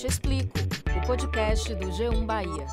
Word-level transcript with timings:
Te 0.00 0.06
Explico, 0.06 0.58
o 0.96 1.06
podcast 1.06 1.74
do 1.74 1.88
G1 1.88 2.24
Bahia. 2.24 2.66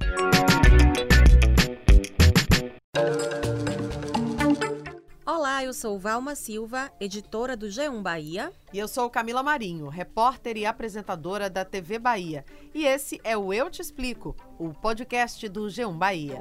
Olá, 5.25 5.61
eu 5.61 5.73
sou 5.73 5.99
Valma 5.99 6.35
Silva, 6.35 6.89
editora 7.01 7.57
do 7.57 7.65
G1 7.65 8.01
Bahia. 8.01 8.53
E 8.71 8.79
eu 8.79 8.87
sou 8.87 9.09
Camila 9.09 9.43
Marinho, 9.43 9.89
repórter 9.89 10.55
e 10.55 10.65
apresentadora 10.65 11.49
da 11.49 11.65
TV 11.65 11.99
Bahia. 11.99 12.45
E 12.73 12.85
esse 12.85 13.19
é 13.25 13.35
o 13.35 13.53
Eu 13.53 13.69
Te 13.69 13.81
Explico, 13.81 14.33
o 14.57 14.73
podcast 14.73 15.49
do 15.49 15.65
G1 15.65 15.97
Bahia. 15.97 16.39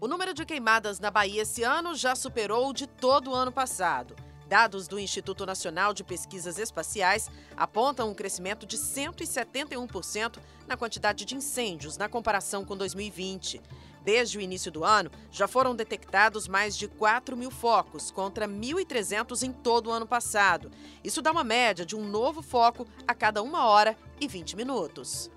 O 0.00 0.08
número 0.08 0.34
de 0.34 0.44
queimadas 0.44 0.98
na 0.98 1.08
Bahia 1.08 1.42
esse 1.42 1.62
ano 1.62 1.94
já 1.94 2.16
superou 2.16 2.70
o 2.70 2.74
de 2.74 2.88
todo 2.88 3.30
o 3.30 3.34
ano 3.34 3.52
passado. 3.52 4.23
Dados 4.48 4.86
do 4.86 4.98
Instituto 4.98 5.46
Nacional 5.46 5.94
de 5.94 6.04
Pesquisas 6.04 6.58
Espaciais 6.58 7.30
apontam 7.56 8.10
um 8.10 8.14
crescimento 8.14 8.66
de 8.66 8.76
171% 8.76 10.38
na 10.66 10.76
quantidade 10.76 11.24
de 11.24 11.34
incêndios 11.34 11.96
na 11.96 12.08
comparação 12.08 12.64
com 12.64 12.76
2020. 12.76 13.60
Desde 14.04 14.36
o 14.36 14.40
início 14.40 14.70
do 14.70 14.84
ano, 14.84 15.10
já 15.30 15.48
foram 15.48 15.74
detectados 15.74 16.46
mais 16.46 16.76
de 16.76 16.86
4 16.86 17.34
mil 17.34 17.50
focos, 17.50 18.10
contra 18.10 18.46
1.300 18.46 19.42
em 19.42 19.52
todo 19.52 19.88
o 19.88 19.92
ano 19.92 20.06
passado. 20.06 20.70
Isso 21.02 21.22
dá 21.22 21.32
uma 21.32 21.42
média 21.42 21.86
de 21.86 21.96
um 21.96 22.06
novo 22.06 22.42
foco 22.42 22.86
a 23.08 23.14
cada 23.14 23.42
uma 23.42 23.64
hora 23.64 23.96
e 24.20 24.28
20 24.28 24.56
minutos. 24.56 25.30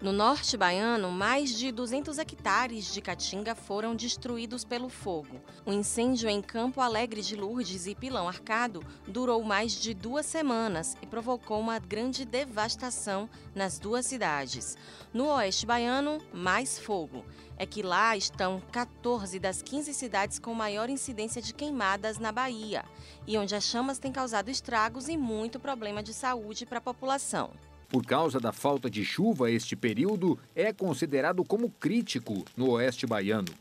No 0.00 0.12
norte 0.12 0.56
baiano, 0.56 1.10
mais 1.10 1.50
de 1.50 1.70
200 1.70 2.16
hectares 2.16 2.90
de 2.90 3.02
caatinga 3.02 3.54
foram 3.54 3.94
destruídos 3.94 4.64
pelo 4.64 4.88
fogo. 4.88 5.38
O 5.66 5.74
incêndio 5.74 6.26
em 6.26 6.40
Campo 6.40 6.80
Alegre 6.80 7.20
de 7.20 7.36
Lourdes 7.36 7.86
e 7.86 7.94
Pilão 7.94 8.26
Arcado 8.26 8.82
durou 9.06 9.42
mais 9.44 9.72
de 9.72 9.92
duas 9.92 10.24
semanas 10.24 10.96
e 11.02 11.06
provocou 11.06 11.60
uma 11.60 11.78
grande 11.78 12.24
devastação 12.24 13.28
nas 13.54 13.78
duas 13.78 14.06
cidades. 14.06 14.74
No 15.12 15.26
oeste 15.34 15.66
baiano, 15.66 16.16
mais 16.32 16.78
fogo. 16.78 17.22
É 17.58 17.66
que 17.66 17.82
lá 17.82 18.16
estão 18.16 18.62
14 18.72 19.38
das 19.38 19.60
15 19.60 19.92
cidades 19.92 20.38
com 20.38 20.54
maior 20.54 20.88
incidência 20.88 21.42
de 21.42 21.52
queimadas 21.52 22.18
na 22.18 22.32
Bahia 22.32 22.86
e 23.26 23.36
onde 23.36 23.54
as 23.54 23.64
chamas 23.64 23.98
têm 23.98 24.10
causado 24.10 24.50
estragos 24.50 25.10
e 25.10 25.18
muito 25.18 25.60
problema 25.60 26.02
de 26.02 26.14
saúde 26.14 26.64
para 26.64 26.78
a 26.78 26.80
população. 26.80 27.50
Por 27.90 28.06
causa 28.06 28.38
da 28.38 28.52
falta 28.52 28.88
de 28.88 29.04
chuva, 29.04 29.50
este 29.50 29.74
período 29.74 30.38
é 30.54 30.72
considerado 30.72 31.44
como 31.44 31.68
crítico 31.68 32.44
no 32.56 32.70
oeste 32.70 33.04
baiano. 33.04 33.52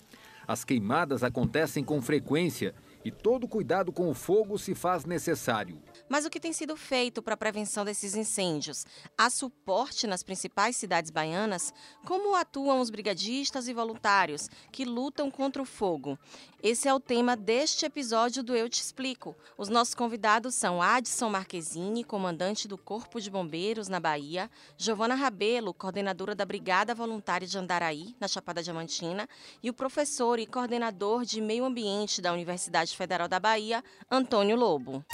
As 0.48 0.64
queimadas 0.64 1.24
acontecem 1.24 1.84
com 1.84 2.00
frequência 2.00 2.76
e 3.04 3.10
todo 3.10 3.48
cuidado 3.48 3.92
com 3.92 4.08
o 4.08 4.14
fogo 4.14 4.60
se 4.60 4.76
faz 4.76 5.04
necessário. 5.04 5.80
Mas 6.10 6.26
o 6.26 6.30
que 6.30 6.40
tem 6.40 6.52
sido 6.52 6.76
feito 6.76 7.22
para 7.22 7.36
a 7.36 7.38
prevenção 7.38 7.86
desses 7.86 8.16
incêndios? 8.16 8.84
Há 9.16 9.30
suporte 9.30 10.08
nas 10.08 10.24
principais 10.24 10.76
cidades 10.76 11.12
baianas? 11.12 11.72
Como 12.04 12.36
atuam 12.36 12.82
os 12.82 12.90
brigadistas 12.90 13.68
e 13.68 13.74
voluntários 13.74 14.50
que 14.72 14.84
lutam 14.84 15.30
contra 15.30 15.62
o 15.62 15.66
fogo? 15.66 16.18
Esse 16.64 16.88
é 16.88 16.94
o 16.94 17.00
tema 17.00 17.38
deste 17.38 17.86
episódio 17.86 18.42
do 18.42 18.56
Eu 18.56 18.68
Te 18.68 18.82
Explico. 18.82 19.36
Os 19.56 19.70
nossos 19.70 19.94
convidados 19.94 20.56
são 20.56 20.82
Adson 20.82 21.30
Marquezine, 21.30 22.04
comandante 22.04 22.68
do 22.68 22.78
Corpo 22.78 23.22
de 23.22 23.30
Bombeiros 23.30 23.88
na 23.88 24.00
Bahia, 24.00 24.50
Giovana 24.76 25.14
Rabelo, 25.14 25.76
coordenadora 25.76 26.34
da 26.34 26.44
Brigada 26.44 26.96
Voluntária 26.96 27.48
de 27.48 27.58
Andaraí, 27.58 28.16
na 28.20 28.28
Chapada 28.28 28.64
Diamantina, 28.64 29.30
e 29.62 29.70
o 29.70 29.74
professor 29.74 30.40
e 30.40 30.48
coordenador 30.48 31.24
de 31.24 31.40
Meio 31.40 31.64
Ambiente 31.64 32.20
da 32.20 32.34
Universidade 32.34 32.98
Federal 32.98 33.28
da 33.28 33.40
Bahia, 33.40 33.84
Antônio 34.10 34.56
Lobo. 34.56 35.06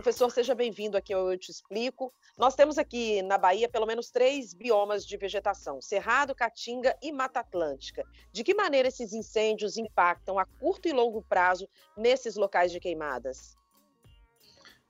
Professor, 0.00 0.30
seja 0.30 0.54
bem-vindo 0.54 0.96
aqui 0.96 1.12
Eu 1.12 1.36
Te 1.36 1.50
Explico. 1.50 2.10
Nós 2.38 2.54
temos 2.54 2.78
aqui 2.78 3.20
na 3.20 3.36
Bahia 3.36 3.68
pelo 3.68 3.84
menos 3.84 4.10
três 4.10 4.54
biomas 4.54 5.04
de 5.04 5.14
vegetação: 5.18 5.78
Cerrado, 5.82 6.34
Caatinga 6.34 6.96
e 7.02 7.12
Mata 7.12 7.40
Atlântica. 7.40 8.02
De 8.32 8.42
que 8.42 8.54
maneira 8.54 8.88
esses 8.88 9.12
incêndios 9.12 9.76
impactam 9.76 10.38
a 10.38 10.46
curto 10.46 10.88
e 10.88 10.92
longo 10.92 11.20
prazo 11.20 11.68
nesses 11.94 12.34
locais 12.36 12.72
de 12.72 12.80
queimadas? 12.80 13.58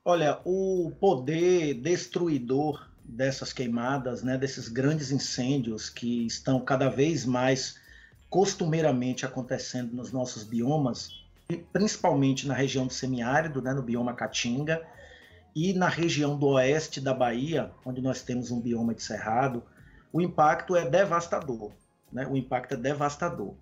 Olha, 0.05 0.41
o 0.45 0.93
poder 1.01 1.75
destruidor 1.75 2.89
dessas 3.03 3.53
queimadas, 3.53 4.23
né, 4.23 4.39
desses 4.39 4.69
grandes 4.69 5.11
incêndios 5.11 5.91
que 5.91 6.25
estão 6.25 6.61
cada 6.61 6.89
vez 6.89 7.27
mais 7.27 7.81
costumeiramente 8.29 9.27
acontecendo 9.27 9.93
nos 9.93 10.13
nossos 10.13 10.45
biomas, 10.45 11.11
principalmente 11.73 12.47
na 12.47 12.55
região 12.55 12.87
do 12.87 12.93
semiárido, 12.93 13.61
né, 13.61 13.75
no 13.75 13.83
bioma 13.83 14.15
Caatinga, 14.15 14.87
e 15.55 15.73
na 15.73 15.89
região 15.89 16.39
do 16.39 16.49
oeste 16.49 17.01
da 17.01 17.13
Bahia, 17.13 17.71
onde 17.85 18.01
nós 18.01 18.23
temos 18.23 18.51
um 18.51 18.61
bioma 18.61 18.95
de 18.95 19.03
cerrado, 19.03 19.63
o 20.13 20.21
impacto 20.21 20.77
é 20.77 20.89
devastador. 20.89 21.73
Né? 22.13 22.27
O 22.27 22.37
impacto 22.37 22.75
é 22.75 22.77
devastador. 22.77 23.55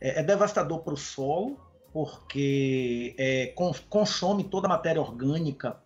É, 0.00 0.20
é 0.20 0.22
devastador 0.22 0.80
para 0.80 0.94
o 0.94 0.96
solo, 0.96 1.58
porque 1.92 3.14
é, 3.18 3.54
consome 3.88 4.44
toda 4.44 4.66
a 4.66 4.70
matéria 4.70 5.00
orgânica 5.00 5.78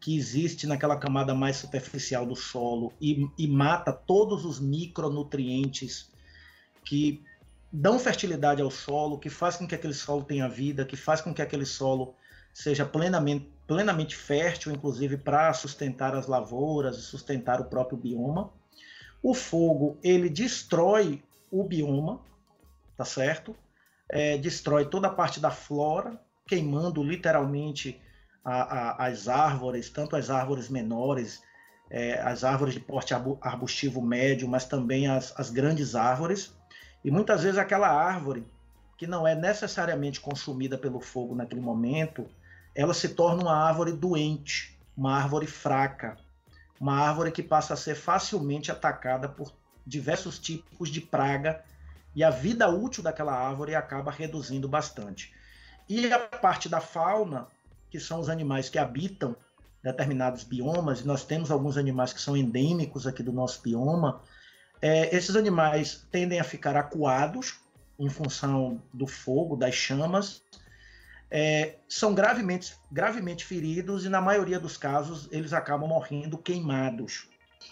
que 0.00 0.16
existe 0.16 0.66
naquela 0.66 0.96
camada 0.96 1.34
mais 1.34 1.56
superficial 1.56 2.24
do 2.24 2.34
solo 2.34 2.92
e, 3.00 3.28
e 3.36 3.46
mata 3.46 3.92
todos 3.92 4.46
os 4.46 4.58
micronutrientes 4.58 6.10
que 6.82 7.22
dão 7.70 7.98
fertilidade 7.98 8.62
ao 8.62 8.70
solo, 8.70 9.18
que 9.18 9.28
faz 9.28 9.56
com 9.56 9.66
que 9.66 9.74
aquele 9.74 9.92
solo 9.92 10.24
tenha 10.24 10.48
vida, 10.48 10.84
que 10.84 10.96
faz 10.96 11.20
com 11.20 11.34
que 11.34 11.42
aquele 11.42 11.66
solo 11.66 12.14
seja 12.52 12.84
plenamente, 12.84 13.48
plenamente 13.70 14.16
fértil, 14.16 14.72
inclusive 14.72 15.16
para 15.16 15.52
sustentar 15.52 16.12
as 16.16 16.26
lavouras 16.26 16.96
e 16.96 17.02
sustentar 17.02 17.60
o 17.60 17.66
próprio 17.66 17.96
bioma. 17.96 18.52
O 19.22 19.32
fogo 19.32 19.96
ele 20.02 20.28
destrói 20.28 21.22
o 21.52 21.62
bioma, 21.62 22.20
tá 22.96 23.04
certo? 23.04 23.54
É, 24.08 24.36
destrói 24.36 24.86
toda 24.86 25.06
a 25.06 25.12
parte 25.12 25.38
da 25.38 25.52
flora, 25.52 26.20
queimando 26.48 27.00
literalmente 27.00 28.02
a, 28.44 28.62
a, 28.62 29.06
as 29.06 29.28
árvores, 29.28 29.88
tanto 29.88 30.16
as 30.16 30.30
árvores 30.30 30.68
menores, 30.68 31.40
é, 31.88 32.20
as 32.22 32.42
árvores 32.42 32.74
de 32.74 32.80
porte 32.80 33.14
arbustivo 33.14 34.02
médio, 34.02 34.48
mas 34.48 34.64
também 34.64 35.06
as, 35.06 35.32
as 35.38 35.48
grandes 35.48 35.94
árvores. 35.94 36.52
E 37.04 37.10
muitas 37.12 37.44
vezes 37.44 37.56
aquela 37.56 37.88
árvore 37.88 38.44
que 38.98 39.06
não 39.06 39.28
é 39.28 39.36
necessariamente 39.36 40.20
consumida 40.20 40.76
pelo 40.76 40.98
fogo 40.98 41.36
naquele 41.36 41.60
momento, 41.60 42.26
ela 42.74 42.94
se 42.94 43.10
torna 43.10 43.42
uma 43.42 43.56
árvore 43.56 43.92
doente, 43.92 44.78
uma 44.96 45.16
árvore 45.16 45.46
fraca, 45.46 46.16
uma 46.80 46.94
árvore 46.94 47.30
que 47.30 47.42
passa 47.42 47.74
a 47.74 47.76
ser 47.76 47.94
facilmente 47.94 48.70
atacada 48.70 49.28
por 49.28 49.52
diversos 49.86 50.38
tipos 50.38 50.88
de 50.88 51.00
praga 51.00 51.62
e 52.14 52.24
a 52.24 52.30
vida 52.30 52.68
útil 52.68 53.02
daquela 53.02 53.32
árvore 53.32 53.74
acaba 53.74 54.10
reduzindo 54.10 54.68
bastante. 54.68 55.32
E 55.88 56.12
a 56.12 56.18
parte 56.18 56.68
da 56.68 56.80
fauna, 56.80 57.46
que 57.90 57.98
são 57.98 58.20
os 58.20 58.28
animais 58.28 58.68
que 58.68 58.78
habitam 58.78 59.36
determinados 59.82 60.44
biomas, 60.44 61.00
e 61.00 61.06
nós 61.06 61.24
temos 61.24 61.50
alguns 61.50 61.76
animais 61.76 62.12
que 62.12 62.20
são 62.20 62.36
endêmicos 62.36 63.06
aqui 63.06 63.22
do 63.22 63.32
nosso 63.32 63.62
bioma, 63.62 64.20
é, 64.80 65.14
esses 65.14 65.36
animais 65.36 66.06
tendem 66.10 66.40
a 66.40 66.44
ficar 66.44 66.76
acuados 66.76 67.60
em 67.98 68.08
função 68.08 68.80
do 68.92 69.06
fogo, 69.06 69.56
das 69.56 69.74
chamas, 69.74 70.42
é, 71.30 71.76
são 71.88 72.14
gravemente, 72.14 72.76
gravemente 72.90 73.44
feridos 73.44 74.04
e, 74.04 74.08
na 74.08 74.20
maioria 74.20 74.58
dos 74.58 74.76
casos, 74.76 75.28
eles 75.30 75.52
acabam 75.52 75.88
morrendo 75.88 76.36
queimados. 76.36 77.28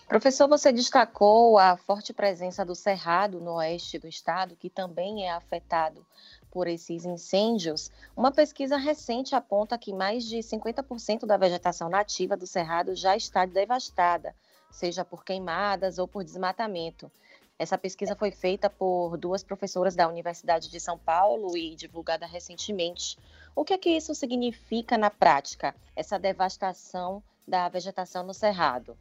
Professor, 0.06 0.46
você 0.46 0.72
destacou 0.72 1.58
a 1.58 1.76
forte 1.76 2.12
presença 2.12 2.64
do 2.64 2.74
cerrado 2.74 3.41
no 3.41 3.54
oeste 3.54 3.98
do 3.98 4.06
estado, 4.06 4.56
que 4.56 4.70
também 4.70 5.26
é 5.26 5.32
afetado 5.32 6.06
por 6.50 6.66
esses 6.66 7.04
incêndios. 7.04 7.91
Uma 8.16 8.30
pesquisa 8.30 8.76
recente 8.76 9.34
aponta 9.34 9.78
que 9.78 9.93
mais 9.93 10.25
de 10.25 10.38
50% 10.38 11.26
da 11.26 11.37
vegetação 11.37 11.88
nativa 11.88 12.37
do 12.37 12.46
cerrado 12.46 12.94
já 12.94 13.16
está 13.16 13.44
devastada, 13.44 14.34
seja 14.70 15.04
por 15.04 15.25
queimadas 15.25 15.99
ou 15.99 16.06
por 16.06 16.25
desmatamento. 16.25 17.11
Essa 17.58 17.76
pesquisa 17.76 18.14
foi 18.14 18.31
feita 18.31 18.70
por 18.70 19.16
duas 19.16 19.43
professoras 19.43 19.96
da 19.96 20.08
Universidade 20.08 20.70
de 20.70 20.78
São 20.78 20.96
Paulo 20.96 21.56
e 21.56 21.75
divulgada 21.75 22.25
recentemente. 22.25 23.19
O 23.58 23.64
que 23.64 23.72
é 23.72 23.78
que 23.78 23.90
isso 23.90 24.14
significa 24.14 24.96
na 24.96 25.10
prática, 25.10 25.75
essa 25.96 26.16
devastação 26.16 27.20
da 27.44 27.69
vegetação 27.69 28.25
no 28.25 28.32
Cerrado? 28.32 28.96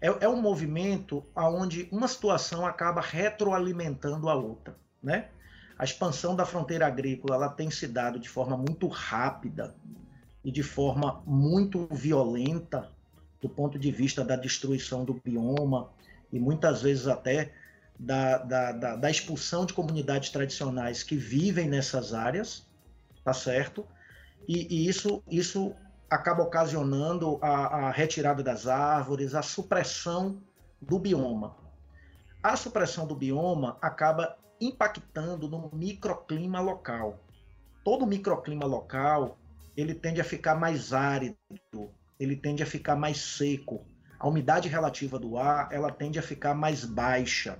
É, 0.00 0.06
é 0.06 0.28
um 0.28 0.40
movimento 0.40 1.26
onde 1.34 1.88
uma 1.90 2.06
situação 2.06 2.64
acaba 2.64 3.00
retroalimentando 3.00 4.28
a 4.28 4.36
outra, 4.36 4.76
né? 5.02 5.30
A 5.76 5.82
expansão 5.82 6.36
da 6.36 6.46
fronteira 6.46 6.86
agrícola 6.86 7.34
ela 7.34 7.48
tem 7.48 7.72
se 7.72 7.88
dado 7.88 8.20
de 8.20 8.28
forma 8.28 8.56
muito 8.56 8.86
rápida 8.86 9.74
e 10.44 10.52
de 10.52 10.62
forma 10.62 11.20
muito 11.26 11.88
violenta 11.90 12.88
do 13.40 13.48
ponto 13.48 13.80
de 13.80 13.90
vista 13.90 14.24
da 14.24 14.36
destruição 14.36 15.04
do 15.04 15.14
bioma 15.14 15.90
e 16.32 16.38
muitas 16.38 16.82
vezes 16.82 17.08
até 17.08 17.52
da, 17.98 18.38
da, 18.38 18.70
da, 18.70 18.94
da 18.94 19.10
expulsão 19.10 19.66
de 19.66 19.74
comunidades 19.74 20.30
tradicionais 20.30 21.02
que 21.02 21.16
vivem 21.16 21.68
nessas 21.68 22.14
áreas, 22.14 22.64
tá 23.24 23.32
certo? 23.32 23.86
E, 24.48 24.66
e, 24.74 24.88
isso, 24.88 25.22
isso 25.30 25.74
acaba 26.10 26.42
ocasionando 26.42 27.38
a, 27.40 27.88
a 27.88 27.90
retirada 27.90 28.42
das 28.42 28.66
árvores, 28.66 29.34
a 29.34 29.42
supressão 29.42 30.42
do 30.80 30.98
bioma. 30.98 31.56
A 32.42 32.56
supressão 32.56 33.06
do 33.06 33.14
bioma 33.14 33.78
acaba 33.80 34.36
impactando 34.60 35.48
no 35.48 35.70
microclima 35.72 36.60
local. 36.60 37.20
Todo 37.84 38.06
microclima 38.06 38.64
local 38.66 39.38
ele 39.76 39.94
tende 39.94 40.20
a 40.20 40.24
ficar 40.24 40.54
mais 40.54 40.92
árido, 40.92 41.36
ele 42.18 42.36
tende 42.36 42.62
a 42.62 42.66
ficar 42.66 42.96
mais 42.96 43.18
seco. 43.18 43.86
A 44.18 44.28
umidade 44.28 44.68
relativa 44.68 45.18
do 45.18 45.38
ar 45.38 45.68
ela 45.72 45.90
tende 45.90 46.18
a 46.18 46.22
ficar 46.22 46.54
mais 46.54 46.84
baixa 46.84 47.58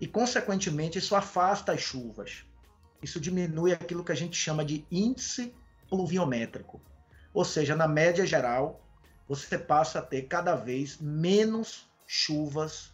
e, 0.00 0.06
consequentemente, 0.06 0.98
isso 0.98 1.14
afasta 1.16 1.72
as 1.72 1.80
chuvas. 1.80 2.44
Isso 3.02 3.20
diminui 3.20 3.72
aquilo 3.72 4.04
que 4.04 4.12
a 4.12 4.16
gente 4.16 4.36
chama 4.36 4.64
de 4.64 4.84
índice 4.90 5.54
pluviométrico. 5.88 6.80
Ou 7.32 7.44
seja, 7.44 7.76
na 7.76 7.86
média 7.86 8.26
geral, 8.26 8.80
você 9.28 9.58
passa 9.58 9.98
a 9.98 10.02
ter 10.02 10.22
cada 10.22 10.54
vez 10.54 10.98
menos 11.00 11.88
chuvas, 12.06 12.92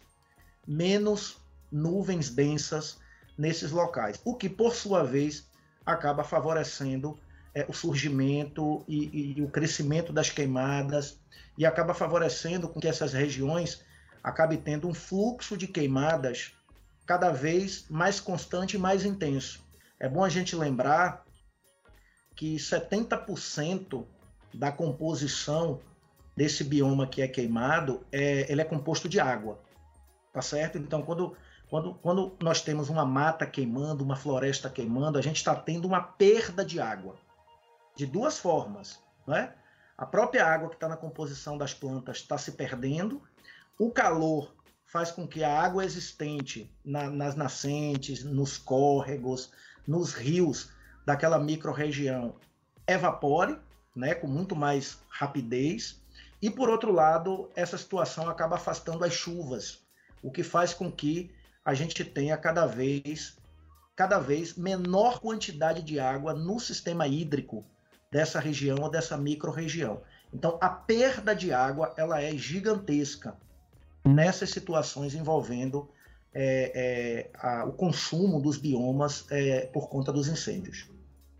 menos 0.67 1.37
nuvens 1.71 2.29
densas 2.29 2.97
nesses 3.37 3.71
locais, 3.71 4.19
o 4.23 4.35
que, 4.35 4.49
por 4.49 4.75
sua 4.75 5.03
vez, 5.03 5.49
acaba 5.85 6.23
favorecendo 6.23 7.17
é, 7.53 7.65
o 7.67 7.73
surgimento 7.73 8.83
e, 8.87 9.35
e, 9.37 9.41
o 9.41 9.49
crescimento 9.49 10.11
das 10.11 10.29
queimadas 10.29 11.19
e 11.57 11.65
acaba 11.65 11.93
favorecendo 11.93 12.67
com 12.67 12.79
que 12.79 12.87
essas 12.87 13.13
regiões 13.13 13.81
acabem 14.23 14.57
tendo 14.57 14.87
um 14.87 14.93
fluxo 14.93 15.55
de 15.55 15.67
queimadas 15.67 16.53
cada 17.05 17.31
vez 17.31 17.85
mais 17.89 18.19
constante 18.19 18.75
e 18.75 18.79
mais 18.79 19.05
intenso. 19.05 19.64
É 20.05 20.07
bom 20.07 20.23
a 20.23 20.29
gente 20.29 20.55
lembrar 20.55 21.25
que 22.35 22.57
70% 22.57 24.05
da 24.53 24.71
composição 24.71 25.81
desse 26.35 26.63
bioma 26.63 27.07
que 27.07 27.23
é 27.23 27.27
queimado, 27.27 28.05
é, 28.11 28.45
ele 28.51 28.61
é 28.61 28.63
composto 28.63 29.09
de 29.09 29.19
água, 29.19 29.59
tá 30.31 30.43
certo? 30.43 30.77
Então, 30.77 31.01
quando, 31.01 31.35
quando, 31.67 31.95
quando 31.95 32.37
nós 32.39 32.61
temos 32.61 32.87
uma 32.87 33.03
mata 33.03 33.47
queimando, 33.47 34.03
uma 34.03 34.15
floresta 34.15 34.69
queimando, 34.69 35.17
a 35.17 35.23
gente 35.23 35.37
está 35.37 35.55
tendo 35.55 35.87
uma 35.87 36.01
perda 36.03 36.63
de 36.63 36.79
água, 36.79 37.15
de 37.95 38.05
duas 38.05 38.37
formas, 38.37 39.01
né? 39.25 39.55
A 39.97 40.05
própria 40.05 40.45
água 40.45 40.69
que 40.69 40.75
está 40.75 40.87
na 40.87 40.97
composição 40.97 41.57
das 41.57 41.73
plantas 41.73 42.17
está 42.17 42.37
se 42.37 42.51
perdendo, 42.51 43.23
o 43.79 43.89
calor 43.89 44.53
faz 44.85 45.09
com 45.09 45.27
que 45.27 45.43
a 45.43 45.59
água 45.59 45.83
existente 45.83 46.71
na, 46.85 47.09
nas 47.09 47.35
nascentes, 47.35 48.23
nos 48.23 48.55
córregos, 48.55 49.51
nos 49.87 50.13
rios 50.13 50.69
daquela 51.05 51.39
microrregião 51.39 52.35
evapore, 52.87 53.57
né, 53.95 54.13
com 54.13 54.27
muito 54.27 54.55
mais 54.55 54.99
rapidez. 55.09 56.01
E 56.41 56.49
por 56.49 56.69
outro 56.69 56.91
lado, 56.91 57.49
essa 57.55 57.77
situação 57.77 58.29
acaba 58.29 58.55
afastando 58.55 59.03
as 59.03 59.13
chuvas, 59.13 59.79
o 60.21 60.31
que 60.31 60.43
faz 60.43 60.73
com 60.73 60.91
que 60.91 61.31
a 61.63 61.73
gente 61.73 62.03
tenha 62.03 62.37
cada 62.37 62.65
vez 62.65 63.37
cada 63.95 64.19
vez 64.19 64.55
menor 64.55 65.21
quantidade 65.21 65.81
de 65.81 66.01
água 66.01 66.33
no 66.33 66.59
sistema 66.59 67.07
hídrico 67.07 67.65
dessa 68.11 68.41
região 68.41 68.79
ou 68.81 68.89
dessa 68.89 69.15
microrregião. 69.15 70.01
Então, 70.33 70.57
a 70.59 70.69
perda 70.69 71.33
de 71.33 71.53
água 71.53 71.93
ela 71.95 72.21
é 72.21 72.35
gigantesca 72.35 73.37
nessas 74.03 74.49
situações 74.49 75.15
envolvendo 75.15 75.89
é, 76.35 76.71
é, 76.75 77.29
a, 77.35 77.63
o 77.63 77.71
consumo 77.71 78.41
dos 78.41 78.57
biomas 78.57 79.25
é, 79.31 79.67
por 79.67 79.87
conta 79.87 80.11
dos 80.11 80.27
incêndios. 80.27 80.89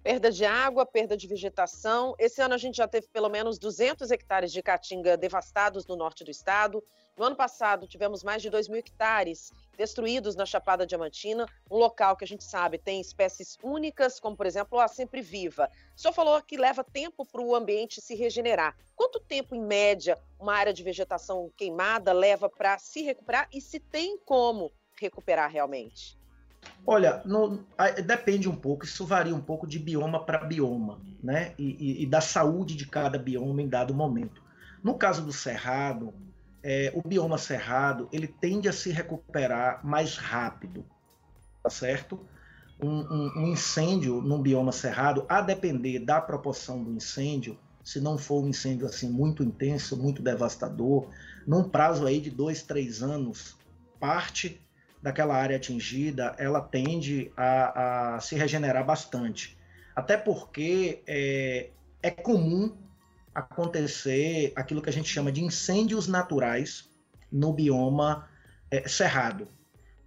Perda 0.06 0.31
de 0.31 0.45
água, 0.45 0.86
perda 0.86 1.18
de 1.18 1.27
vegetação. 1.27 2.13
Esse 2.19 2.39
ano 2.39 2.53
a 2.53 2.59
gente 2.59 2.77
já 2.77 2.88
teve 2.88 3.07
pelo 3.07 3.27
menos 3.27 3.57
200 3.57 4.12
hectares 4.12 4.51
de 4.51 4.62
caatinga 4.62 5.18
devastados 5.18 5.88
no 5.88 5.95
norte 5.95 6.24
do 6.24 6.30
estado. 6.30 6.83
No 7.18 7.25
ano 7.25 7.36
passado, 7.36 7.88
tivemos 7.88 8.24
mais 8.24 8.39
de 8.39 8.51
2 8.51 8.68
mil 8.68 8.77
hectares 8.77 9.51
destruídos 9.75 10.36
na 10.36 10.45
Chapada 10.45 10.86
Diamantina, 10.86 11.47
um 11.71 11.77
local 11.77 12.15
que 12.15 12.24
a 12.24 12.27
gente 12.27 12.44
sabe 12.44 12.77
tem 12.77 13.01
espécies 13.01 13.57
únicas, 13.63 14.19
como 14.19 14.38
por 14.38 14.45
exemplo 14.45 14.80
a 14.80 14.88
sempre 14.88 15.24
viva. 15.24 15.71
O 15.97 16.00
senhor 16.00 16.13
falou 16.13 16.39
que 16.39 16.56
leva 16.56 16.83
tempo 16.83 17.25
para 17.25 17.42
o 17.42 17.56
ambiente 17.56 18.00
se 18.00 18.13
regenerar. 18.13 18.77
Quanto 18.95 19.19
tempo, 19.19 19.56
em 19.56 19.62
média, 19.62 20.19
uma 20.39 20.53
área 20.53 20.71
de 20.71 20.83
vegetação 20.83 21.51
queimada 21.57 22.13
leva 22.13 22.47
para 22.47 22.77
se 22.77 23.01
recuperar 23.01 23.50
e 23.51 23.59
se 23.59 23.80
tem 23.80 24.19
como 24.19 24.71
recuperar 25.00 25.51
realmente? 25.51 26.18
Olha, 26.86 27.21
no, 27.25 27.65
depende 28.06 28.47
um 28.47 28.56
pouco, 28.56 28.86
isso 28.86 29.06
varia 29.06 29.36
um 29.36 29.42
pouco 29.42 29.68
de 29.68 29.80
bioma 29.80 30.24
para 30.24 30.44
bioma, 30.44 31.01
né? 31.24 31.53
E, 31.57 31.75
e, 31.80 32.03
e, 32.03 32.06
da 32.06 32.21
saúde 32.21 32.75
de 32.75 32.88
cada 32.88 33.18
bioma 33.18 33.62
em 33.62 33.68
dado 33.68 33.94
momento. 33.94 34.42
No 34.83 34.95
caso 34.95 35.24
do 35.24 35.33
cerrado, 35.33 36.13
é, 36.63 36.92
o 36.95 37.07
bioma 37.07 37.38
cerrado 37.38 38.07
ele 38.12 38.27
tende 38.27 38.68
a 38.69 38.74
se 38.74 38.92
recuperar 38.92 39.86
mais 39.86 40.18
rápido, 40.18 40.86
tá 41.63 41.69
certo? 41.69 42.19
Um, 42.80 42.89
um, 42.89 43.31
um 43.38 43.47
incêndio 43.47 44.21
num 44.21 44.42
bioma 44.42 44.71
cerrado, 44.71 45.25
a 45.30 45.42
depender 45.42 46.00
da 46.00 46.21
proporção 46.21 46.83
do 46.83 46.92
incêndio, 46.92 47.57
se 47.83 48.00
não 48.00 48.18
for 48.18 48.44
um 48.44 48.50
incêndio 48.50 48.86
assim 48.86 49.09
muito 49.09 49.44
intenso, 49.44 49.95
muito 49.97 50.21
devastador, 50.21 51.07
num 51.47 51.69
prazo 51.69 52.06
aí 52.06 52.19
de 52.19 52.30
dois, 52.30 52.62
três 52.62 53.01
anos, 53.01 53.57
parte 54.00 54.62
daquela 55.06 55.36
área 55.36 55.56
atingida, 55.56 56.36
ela 56.40 56.60
tende 56.60 57.31
a, 57.38 58.16
a 58.16 58.19
se 58.19 58.36
regenerar 58.36 58.84
bastante. 58.84 59.56
Até 59.96 60.18
porque 60.18 61.04
é, 61.06 61.69
é 62.02 62.10
comum 62.10 62.75
acontecer 63.34 64.52
aquilo 64.56 64.81
que 64.81 64.90
a 64.90 64.92
gente 64.92 65.07
chama 65.07 65.31
de 65.31 65.44
incêndios 65.44 66.07
naturais 66.07 66.90
no 67.31 67.54
bioma 67.54 68.28
é, 68.72 68.88
cerrado. 68.88 69.48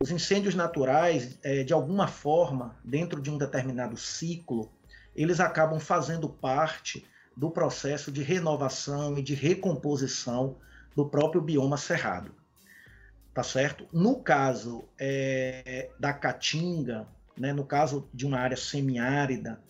Os 0.00 0.10
incêndios 0.10 0.56
naturais, 0.56 1.38
é, 1.44 1.62
de 1.62 1.72
alguma 1.72 2.08
forma, 2.08 2.74
dentro 2.82 3.22
de 3.22 3.30
um 3.30 3.38
determinado 3.38 3.96
ciclo, 3.96 4.68
eles 5.14 5.38
acabam 5.38 5.78
fazendo 5.78 6.28
parte 6.28 7.06
do 7.36 7.52
processo 7.52 8.10
de 8.10 8.24
renovação 8.24 9.16
e 9.16 9.22
de 9.22 9.34
recomposição 9.34 10.56
do 10.96 11.08
próprio 11.08 11.40
bioma 11.40 11.76
cerrado 11.76 12.34
tá 13.38 13.44
certo? 13.44 13.86
No 13.92 14.16
caso 14.16 14.88
é, 14.98 15.90
da 15.96 16.12
caatinga, 16.12 17.06
né, 17.38 17.52
no 17.52 17.64
caso 17.64 18.08
de 18.12 18.26
uma 18.26 18.36
área 18.36 18.56
semiárida, 18.56 19.60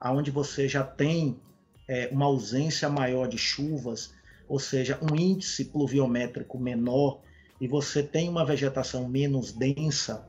aonde 0.00 0.30
você 0.30 0.66
já 0.66 0.82
tem 0.82 1.38
é, 1.86 2.08
uma 2.10 2.24
ausência 2.24 2.88
maior 2.88 3.28
de 3.28 3.36
chuvas, 3.36 4.14
ou 4.48 4.58
seja, 4.58 4.98
um 5.02 5.14
índice 5.14 5.66
pluviométrico 5.66 6.58
menor, 6.58 7.20
e 7.60 7.68
você 7.68 8.02
tem 8.02 8.26
uma 8.26 8.42
vegetação 8.42 9.06
menos 9.06 9.52
densa, 9.52 10.26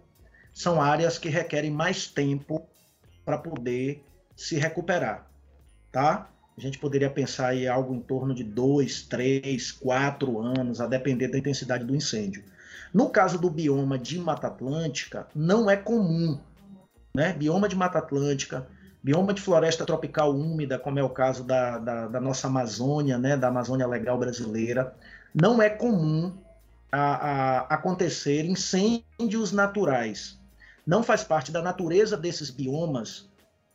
são 0.53 0.81
áreas 0.81 1.17
que 1.17 1.29
requerem 1.29 1.71
mais 1.71 2.07
tempo 2.07 2.61
para 3.23 3.37
poder 3.37 4.03
se 4.35 4.57
recuperar, 4.57 5.31
tá? 5.93 6.29
A 6.57 6.59
gente 6.59 6.77
poderia 6.77 7.09
pensar 7.09 7.55
em 7.55 7.69
algo 7.69 7.95
em 7.95 8.01
torno 8.01 8.35
de 8.35 8.43
dois, 8.43 9.01
três, 9.01 9.71
quatro 9.71 10.41
anos, 10.41 10.81
a 10.81 10.87
depender 10.87 11.29
da 11.29 11.37
intensidade 11.37 11.85
do 11.85 11.95
incêndio. 11.95 12.50
No 12.93 13.09
caso 13.09 13.37
do 13.37 13.49
bioma 13.49 13.97
de 13.97 14.19
Mata 14.19 14.47
Atlântica, 14.47 15.27
não 15.33 15.69
é 15.69 15.77
comum. 15.77 16.37
Né? 17.15 17.33
Bioma 17.33 17.69
de 17.69 17.75
Mata 17.75 17.99
Atlântica, 17.99 18.67
bioma 19.01 19.33
de 19.33 19.41
floresta 19.41 19.85
tropical 19.85 20.35
úmida, 20.35 20.77
como 20.77 20.99
é 20.99 21.03
o 21.03 21.09
caso 21.09 21.43
da, 21.43 21.77
da, 21.77 22.07
da 22.07 22.19
nossa 22.19 22.47
Amazônia, 22.47 23.17
né? 23.17 23.37
da 23.37 23.47
Amazônia 23.47 23.87
Legal 23.87 24.17
Brasileira, 24.17 24.95
não 25.33 25.61
é 25.61 25.69
comum 25.69 26.33
a, 26.91 26.99
a 26.99 27.59
acontecer 27.75 28.45
incêndios 28.45 29.51
naturais. 29.51 30.39
Não 30.85 31.03
faz 31.03 31.23
parte 31.23 31.51
da 31.51 31.61
natureza 31.61 32.17
desses 32.17 32.49
biomas 32.49 33.29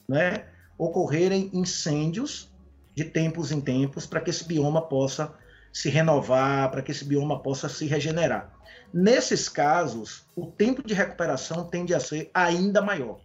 né? 0.08 0.44
ocorrerem 0.76 1.50
incêndios 1.54 2.50
de 2.94 3.04
tempos 3.04 3.50
em 3.50 3.60
tempos 3.60 4.06
para 4.06 4.20
que 4.20 4.30
esse 4.30 4.44
bioma 4.44 4.82
possa 4.82 5.34
se 5.76 5.90
renovar, 5.90 6.70
para 6.70 6.80
que 6.80 6.90
esse 6.90 7.04
bioma 7.04 7.38
possa 7.38 7.68
se 7.68 7.84
regenerar. 7.84 8.50
Nesses 8.94 9.46
casos, 9.46 10.24
o 10.34 10.46
tempo 10.46 10.82
de 10.82 10.94
recuperação 10.94 11.66
tende 11.66 11.92
a 11.92 12.00
ser 12.00 12.30
ainda 12.32 12.80
maior, 12.80 13.20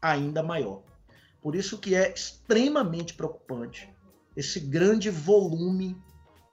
ainda 0.00 0.42
maior. 0.42 0.80
Por 1.42 1.54
isso 1.54 1.76
que 1.76 1.94
é 1.94 2.10
extremamente 2.10 3.12
preocupante 3.12 3.92
esse 4.34 4.58
grande 4.60 5.10
volume 5.10 5.94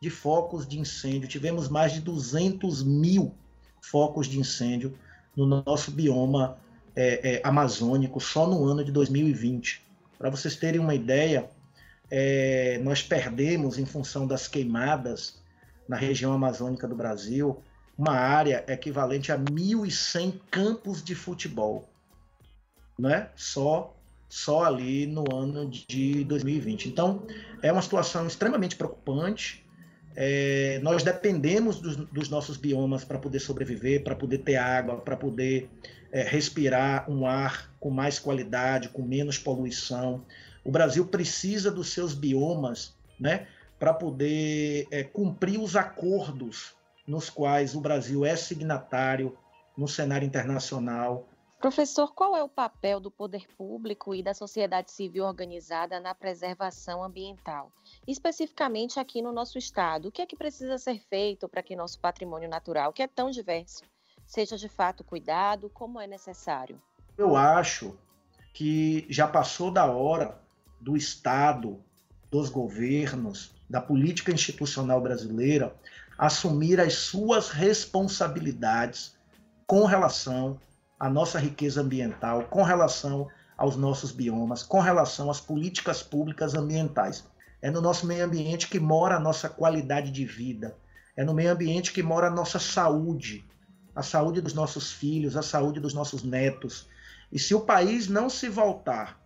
de 0.02 0.10
focos 0.10 0.68
de 0.68 0.78
incêndio. 0.78 1.30
Tivemos 1.30 1.70
mais 1.70 1.94
de 1.94 2.02
200 2.02 2.84
mil 2.84 3.34
focos 3.82 4.28
de 4.28 4.38
incêndio 4.38 5.00
no 5.34 5.64
nosso 5.66 5.92
bioma 5.92 6.58
é, 6.94 7.36
é, 7.36 7.42
amazônico 7.42 8.20
só 8.20 8.46
no 8.46 8.66
ano 8.66 8.84
de 8.84 8.92
2020. 8.92 9.82
Para 10.20 10.30
vocês 10.30 10.58
terem 10.58 10.82
uma 10.82 10.94
ideia, 10.94 11.50
é, 12.12 12.78
nós 12.84 13.02
perdemos, 13.02 13.80
em 13.80 13.86
função 13.86 14.28
das 14.28 14.48
queimadas 14.48 15.42
na 15.88 15.96
região 15.96 16.34
amazônica 16.34 16.88
do 16.88 16.96
Brasil, 16.96 17.64
uma 17.98 18.14
área 18.14 18.66
equivalente 18.68 19.32
a 19.32 19.38
1.100 19.38 20.40
campos 20.52 21.02
de 21.02 21.16
futebol, 21.16 21.90
né? 23.00 23.30
Só 23.36 23.96
só 24.32 24.64
ali 24.64 25.06
no 25.06 25.26
ano 25.36 25.70
de 25.70 26.24
2020. 26.24 26.88
Então, 26.88 27.28
é 27.62 27.70
uma 27.70 27.82
situação 27.82 28.26
extremamente 28.26 28.78
preocupante. 28.78 29.66
É, 30.16 30.80
nós 30.82 31.04
dependemos 31.04 31.82
dos, 31.82 31.98
dos 31.98 32.30
nossos 32.30 32.56
biomas 32.56 33.04
para 33.04 33.20
poder 33.20 33.40
sobreviver, 33.40 34.06
para 34.06 34.16
poder 34.16 34.38
ter 34.38 34.56
água, 34.56 34.96
para 34.96 35.18
poder 35.18 35.70
é, 36.14 36.24
respirar 36.24 37.12
um 37.12 37.26
ar 37.26 37.74
com 37.78 37.90
mais 37.90 38.20
qualidade, 38.20 38.88
com 38.88 39.02
menos 39.02 39.38
poluição. 39.38 40.24
O 40.64 40.72
Brasil 40.72 41.08
precisa 41.08 41.72
dos 41.72 41.90
seus 41.90 42.14
biomas 42.14 42.96
né, 43.20 43.48
para 43.80 43.94
poder 43.94 44.88
é, 44.92 45.04
cumprir 45.04 45.60
os 45.60 45.76
acordos 45.76 46.76
nos 47.08 47.30
quais 47.30 47.76
o 47.76 47.82
Brasil 47.82 48.24
é 48.24 48.36
signatário 48.36 49.38
no 49.76 49.88
cenário 49.88 50.26
internacional. 50.26 51.28
Professor, 51.60 52.14
qual 52.14 52.36
é 52.36 52.44
o 52.44 52.50
papel 52.50 53.00
do 53.00 53.12
poder 53.12 53.48
público 53.56 54.16
e 54.16 54.24
da 54.24 54.34
sociedade 54.34 54.92
civil 54.92 55.26
organizada 55.26 56.00
na 56.00 56.16
preservação 56.16 57.04
ambiental? 57.04 57.72
Especificamente 58.08 59.00
aqui 59.00 59.22
no 59.22 59.32
nosso 59.32 59.58
estado, 59.60 60.08
o 60.08 60.12
que 60.12 60.24
é 60.24 60.26
que 60.26 60.36
precisa 60.36 60.78
ser 60.80 61.00
feito 61.08 61.48
para 61.48 61.62
que 61.62 61.76
nosso 61.76 62.00
patrimônio 62.00 62.50
natural, 62.50 62.92
que 62.92 63.04
é 63.04 63.08
tão 63.08 63.30
diverso, 63.30 63.84
seja 64.26 64.58
de 64.58 64.68
fato 64.68 65.04
cuidado 65.04 65.70
como 65.70 66.00
é 66.00 66.08
necessário? 66.08 66.82
Eu 67.16 67.36
acho 67.36 67.96
que 68.54 69.06
já 69.08 69.28
passou 69.28 69.70
da 69.70 69.86
hora 69.86 70.41
do 70.82 70.98
Estado, 70.98 71.80
dos 72.30 72.50
governos, 72.50 73.54
da 73.70 73.80
política 73.80 74.32
institucional 74.32 75.00
brasileira 75.00 75.74
assumir 76.18 76.80
as 76.80 76.94
suas 76.94 77.50
responsabilidades 77.50 79.16
com 79.66 79.86
relação 79.86 80.60
à 81.00 81.10
nossa 81.10 81.40
riqueza 81.40 81.82
ambiental, 81.82 82.44
com 82.44 82.62
relação 82.62 83.28
aos 83.58 83.76
nossos 83.76 84.12
biomas, 84.12 84.64
com 84.64 84.80
relação 84.80 85.32
às 85.32 85.40
políticas 85.40 86.04
públicas 86.04 86.54
ambientais. 86.54 87.24
É 87.62 87.72
no 87.72 87.82
nosso 87.82 88.06
meio 88.06 88.26
ambiente 88.26 88.68
que 88.68 88.80
mora 88.80 89.16
a 89.16 89.20
nossa 89.20 89.50
qualidade 89.50 90.12
de 90.12 90.26
vida, 90.26 90.76
é 91.16 91.24
no 91.24 91.34
meio 91.34 91.52
ambiente 91.52 91.92
que 91.92 92.02
mora 92.02 92.28
a 92.28 92.32
nossa 92.32 92.60
saúde, 92.60 93.46
a 93.96 94.02
saúde 94.02 94.42
dos 94.42 94.54
nossos 94.54 94.92
filhos, 94.92 95.38
a 95.38 95.42
saúde 95.42 95.80
dos 95.80 95.94
nossos 95.94 96.24
netos. 96.24 96.88
E 97.32 97.38
se 97.40 97.54
o 97.54 97.62
país 97.62 98.08
não 98.08 98.30
se 98.30 98.50
voltar 98.50 99.21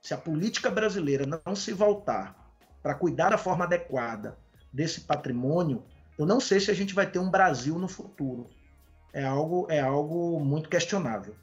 se 0.00 0.14
a 0.14 0.16
política 0.16 0.70
brasileira 0.70 1.26
não 1.26 1.54
se 1.56 1.72
voltar 1.72 2.54
para 2.82 2.94
cuidar 2.94 3.30
da 3.30 3.38
forma 3.38 3.64
adequada 3.64 4.38
desse 4.72 5.02
patrimônio, 5.02 5.84
eu 6.18 6.26
não 6.26 6.40
sei 6.40 6.60
se 6.60 6.70
a 6.70 6.74
gente 6.74 6.94
vai 6.94 7.10
ter 7.10 7.18
um 7.18 7.30
Brasil 7.30 7.78
no 7.78 7.88
futuro. 7.88 8.48
É 9.12 9.24
algo, 9.24 9.66
é 9.70 9.80
algo 9.80 10.38
muito 10.40 10.68
questionável. 10.68 11.34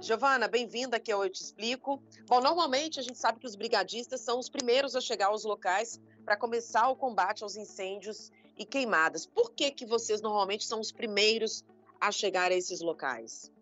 Giovana, 0.00 0.48
bem-vinda 0.48 0.96
aqui 0.96 1.12
ao 1.12 1.22
Eu 1.22 1.30
Te 1.30 1.42
Explico. 1.42 2.02
Bom, 2.26 2.40
normalmente 2.40 2.98
a 2.98 3.02
gente 3.02 3.18
sabe 3.18 3.38
que 3.38 3.46
os 3.46 3.54
brigadistas 3.54 4.20
são 4.20 4.38
os 4.38 4.48
primeiros 4.48 4.96
a 4.96 5.00
chegar 5.00 5.26
aos 5.26 5.44
locais 5.44 6.00
para 6.24 6.36
começar 6.36 6.88
o 6.88 6.96
combate 6.96 7.42
aos 7.42 7.56
incêndios 7.56 8.30
e 8.58 8.64
queimadas. 8.64 9.26
Por 9.26 9.52
que, 9.52 9.70
que 9.70 9.86
vocês 9.86 10.20
normalmente 10.20 10.64
são 10.64 10.80
os 10.80 10.90
primeiros 10.90 11.64
a 12.00 12.10
chegar 12.10 12.50
a 12.50 12.54
esses 12.54 12.80
locais? 12.80 13.52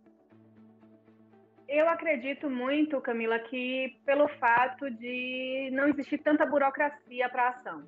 Eu 1.68 1.86
acredito 1.86 2.48
muito, 2.48 2.98
Camila, 2.98 3.38
que 3.38 4.00
pelo 4.06 4.26
fato 4.38 4.90
de 4.90 5.68
não 5.70 5.86
existir 5.88 6.16
tanta 6.16 6.46
burocracia 6.46 7.28
para 7.28 7.50
ação. 7.50 7.86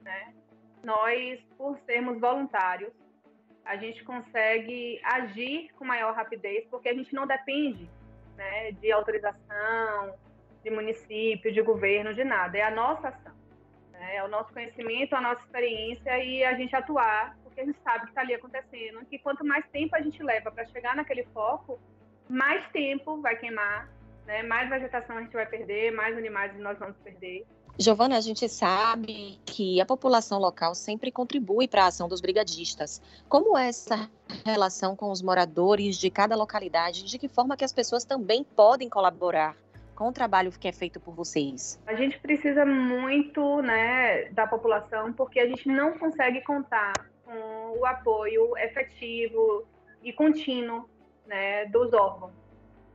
Né? 0.00 0.32
Nós, 0.82 1.38
por 1.58 1.78
sermos 1.84 2.18
voluntários, 2.18 2.90
a 3.66 3.76
gente 3.76 4.02
consegue 4.02 4.98
agir 5.04 5.70
com 5.74 5.84
maior 5.84 6.14
rapidez, 6.14 6.66
porque 6.70 6.88
a 6.88 6.94
gente 6.94 7.14
não 7.14 7.26
depende 7.26 7.88
né, 8.34 8.72
de 8.72 8.90
autorização, 8.90 10.14
de 10.64 10.70
município, 10.70 11.52
de 11.52 11.60
governo, 11.60 12.14
de 12.14 12.24
nada. 12.24 12.56
É 12.56 12.62
a 12.62 12.70
nossa 12.70 13.08
ação. 13.08 13.34
Né? 13.90 14.16
É 14.16 14.24
o 14.24 14.28
nosso 14.28 14.50
conhecimento, 14.54 15.14
a 15.14 15.20
nossa 15.20 15.42
experiência 15.42 16.18
e 16.24 16.42
a 16.42 16.54
gente 16.54 16.74
atuar, 16.74 17.36
porque 17.44 17.60
a 17.60 17.64
gente 17.66 17.78
sabe 17.84 18.04
que 18.04 18.10
está 18.10 18.22
ali 18.22 18.32
acontecendo. 18.34 19.04
Que 19.04 19.18
quanto 19.18 19.44
mais 19.44 19.68
tempo 19.68 19.94
a 19.94 20.00
gente 20.00 20.22
leva 20.22 20.50
para 20.50 20.66
chegar 20.66 20.96
naquele 20.96 21.24
foco, 21.26 21.78
mais 22.32 22.66
tempo 22.72 23.20
vai 23.20 23.36
queimar, 23.36 23.88
né? 24.26 24.42
mais 24.42 24.68
vegetação 24.70 25.18
a 25.18 25.20
gente 25.20 25.34
vai 25.34 25.44
perder, 25.44 25.92
mais 25.92 26.16
animais 26.16 26.58
nós 26.58 26.78
vamos 26.78 26.96
perder. 27.04 27.44
Giovana, 27.78 28.16
a 28.16 28.20
gente 28.20 28.48
sabe 28.48 29.38
que 29.46 29.80
a 29.80 29.86
população 29.86 30.38
local 30.38 30.74
sempre 30.74 31.10
contribui 31.10 31.68
para 31.68 31.84
a 31.84 31.86
ação 31.86 32.08
dos 32.08 32.20
brigadistas. 32.20 33.02
Como 33.28 33.56
é 33.56 33.68
essa 33.68 34.10
relação 34.44 34.94
com 34.96 35.10
os 35.10 35.22
moradores 35.22 35.96
de 35.98 36.10
cada 36.10 36.36
localidade? 36.36 37.04
De 37.04 37.18
que 37.18 37.28
forma 37.28 37.56
que 37.56 37.64
as 37.64 37.72
pessoas 37.72 38.04
também 38.04 38.44
podem 38.44 38.88
colaborar 38.88 39.56
com 39.94 40.08
o 40.08 40.12
trabalho 40.12 40.52
que 40.52 40.68
é 40.68 40.72
feito 40.72 41.00
por 41.00 41.14
vocês? 41.14 41.80
A 41.86 41.94
gente 41.94 42.18
precisa 42.18 42.64
muito 42.64 43.62
né, 43.62 44.24
da 44.32 44.46
população, 44.46 45.12
porque 45.12 45.40
a 45.40 45.46
gente 45.46 45.68
não 45.68 45.98
consegue 45.98 46.42
contar 46.42 46.92
com 47.24 47.78
o 47.78 47.86
apoio 47.86 48.56
efetivo 48.58 49.64
e 50.02 50.12
contínuo 50.12 50.88
né, 51.26 51.66
dos 51.66 51.92
órgãos 51.92 52.32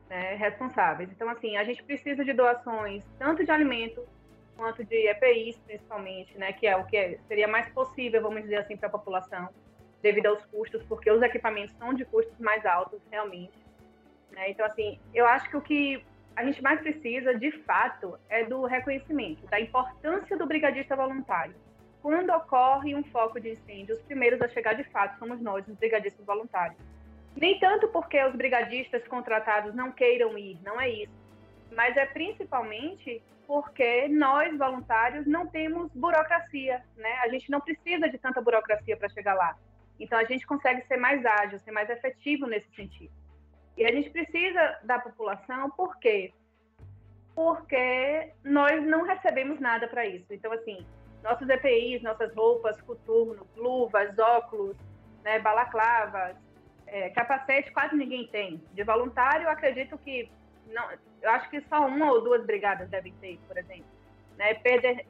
né, 0.09 0.35
responsáveis. 0.35 1.09
Então, 1.11 1.29
assim, 1.29 1.57
a 1.57 1.63
gente 1.63 1.83
precisa 1.83 2.23
de 2.23 2.33
doações 2.33 3.03
tanto 3.17 3.43
de 3.43 3.51
alimentos 3.51 4.05
quanto 4.55 4.83
de 4.83 5.07
EPIs, 5.07 5.57
principalmente, 5.59 6.37
né, 6.37 6.51
que 6.51 6.65
é 6.65 6.75
o 6.75 6.85
que 6.85 7.19
seria 7.27 7.47
mais 7.47 7.69
possível, 7.69 8.21
vamos 8.21 8.41
dizer 8.41 8.57
assim, 8.57 8.75
para 8.75 8.87
a 8.87 8.91
população, 8.91 9.49
devido 10.01 10.27
aos 10.27 10.43
custos, 10.45 10.83
porque 10.83 11.11
os 11.11 11.21
equipamentos 11.21 11.75
são 11.77 11.93
de 11.93 12.03
custos 12.05 12.37
mais 12.39 12.65
altos, 12.65 12.99
realmente. 13.11 13.57
Né? 14.31 14.49
Então, 14.49 14.65
assim, 14.65 14.99
eu 15.13 15.27
acho 15.27 15.49
que 15.49 15.57
o 15.57 15.61
que 15.61 16.03
a 16.35 16.43
gente 16.43 16.61
mais 16.61 16.79
precisa, 16.81 17.33
de 17.33 17.51
fato, 17.63 18.17
é 18.29 18.43
do 18.43 18.65
reconhecimento, 18.65 19.45
da 19.47 19.59
importância 19.59 20.37
do 20.37 20.45
brigadista 20.45 20.95
voluntário. 20.95 21.55
Quando 22.01 22.29
ocorre 22.31 22.95
um 22.95 23.03
foco 23.03 23.39
de 23.39 23.49
incêndio, 23.49 23.95
os 23.95 24.01
primeiros 24.03 24.41
a 24.41 24.47
chegar 24.47 24.73
de 24.73 24.83
fato 24.83 25.17
somos 25.17 25.41
nós, 25.41 25.67
os 25.67 25.75
brigadistas 25.75 26.25
voluntários. 26.25 26.77
Nem 27.37 27.59
tanto 27.59 27.87
porque 27.89 28.21
os 28.23 28.35
brigadistas 28.35 29.07
contratados 29.07 29.75
não 29.75 29.91
queiram 29.91 30.37
ir, 30.37 30.59
não 30.63 30.81
é 30.81 30.89
isso. 30.89 31.13
Mas 31.71 31.95
é 31.95 32.05
principalmente 32.05 33.21
porque 33.45 34.07
nós, 34.07 34.57
voluntários, 34.57 35.25
não 35.27 35.45
temos 35.45 35.91
burocracia, 35.93 36.83
né? 36.97 37.19
A 37.19 37.29
gente 37.29 37.49
não 37.49 37.61
precisa 37.61 38.09
de 38.09 38.17
tanta 38.17 38.41
burocracia 38.41 38.97
para 38.97 39.07
chegar 39.09 39.35
lá. 39.35 39.55
Então, 39.99 40.17
a 40.17 40.23
gente 40.23 40.45
consegue 40.45 40.81
ser 40.87 40.97
mais 40.97 41.23
ágil, 41.25 41.59
ser 41.59 41.71
mais 41.71 41.89
efetivo 41.89 42.47
nesse 42.47 42.69
sentido. 42.75 43.13
E 43.77 43.85
a 43.85 43.91
gente 43.91 44.09
precisa 44.09 44.79
da 44.83 44.99
população, 44.99 45.69
por 45.69 45.97
quê? 45.99 46.33
Porque 47.35 48.33
nós 48.43 48.83
não 48.83 49.03
recebemos 49.03 49.59
nada 49.59 49.87
para 49.87 50.05
isso. 50.05 50.33
Então, 50.33 50.51
assim, 50.51 50.85
nossos 51.23 51.47
EPIs, 51.47 52.01
nossas 52.01 52.33
roupas, 52.35 52.81
coturno, 52.81 53.47
luvas, 53.55 54.17
óculos, 54.17 54.75
né, 55.23 55.39
balaclavas, 55.39 56.35
é, 56.87 57.09
capacete 57.09 57.71
quase 57.71 57.95
ninguém 57.95 58.27
tem. 58.27 58.61
De 58.73 58.83
voluntário, 58.83 59.49
acredito 59.49 59.97
que 59.97 60.29
não, 60.67 60.89
eu 61.21 61.29
acho 61.31 61.49
que 61.49 61.61
só 61.61 61.85
uma 61.85 62.11
ou 62.11 62.21
duas 62.21 62.45
brigadas 62.45 62.89
devem 62.89 63.13
ter, 63.15 63.39
por 63.47 63.57
exemplo. 63.57 63.85
Né? 64.37 64.53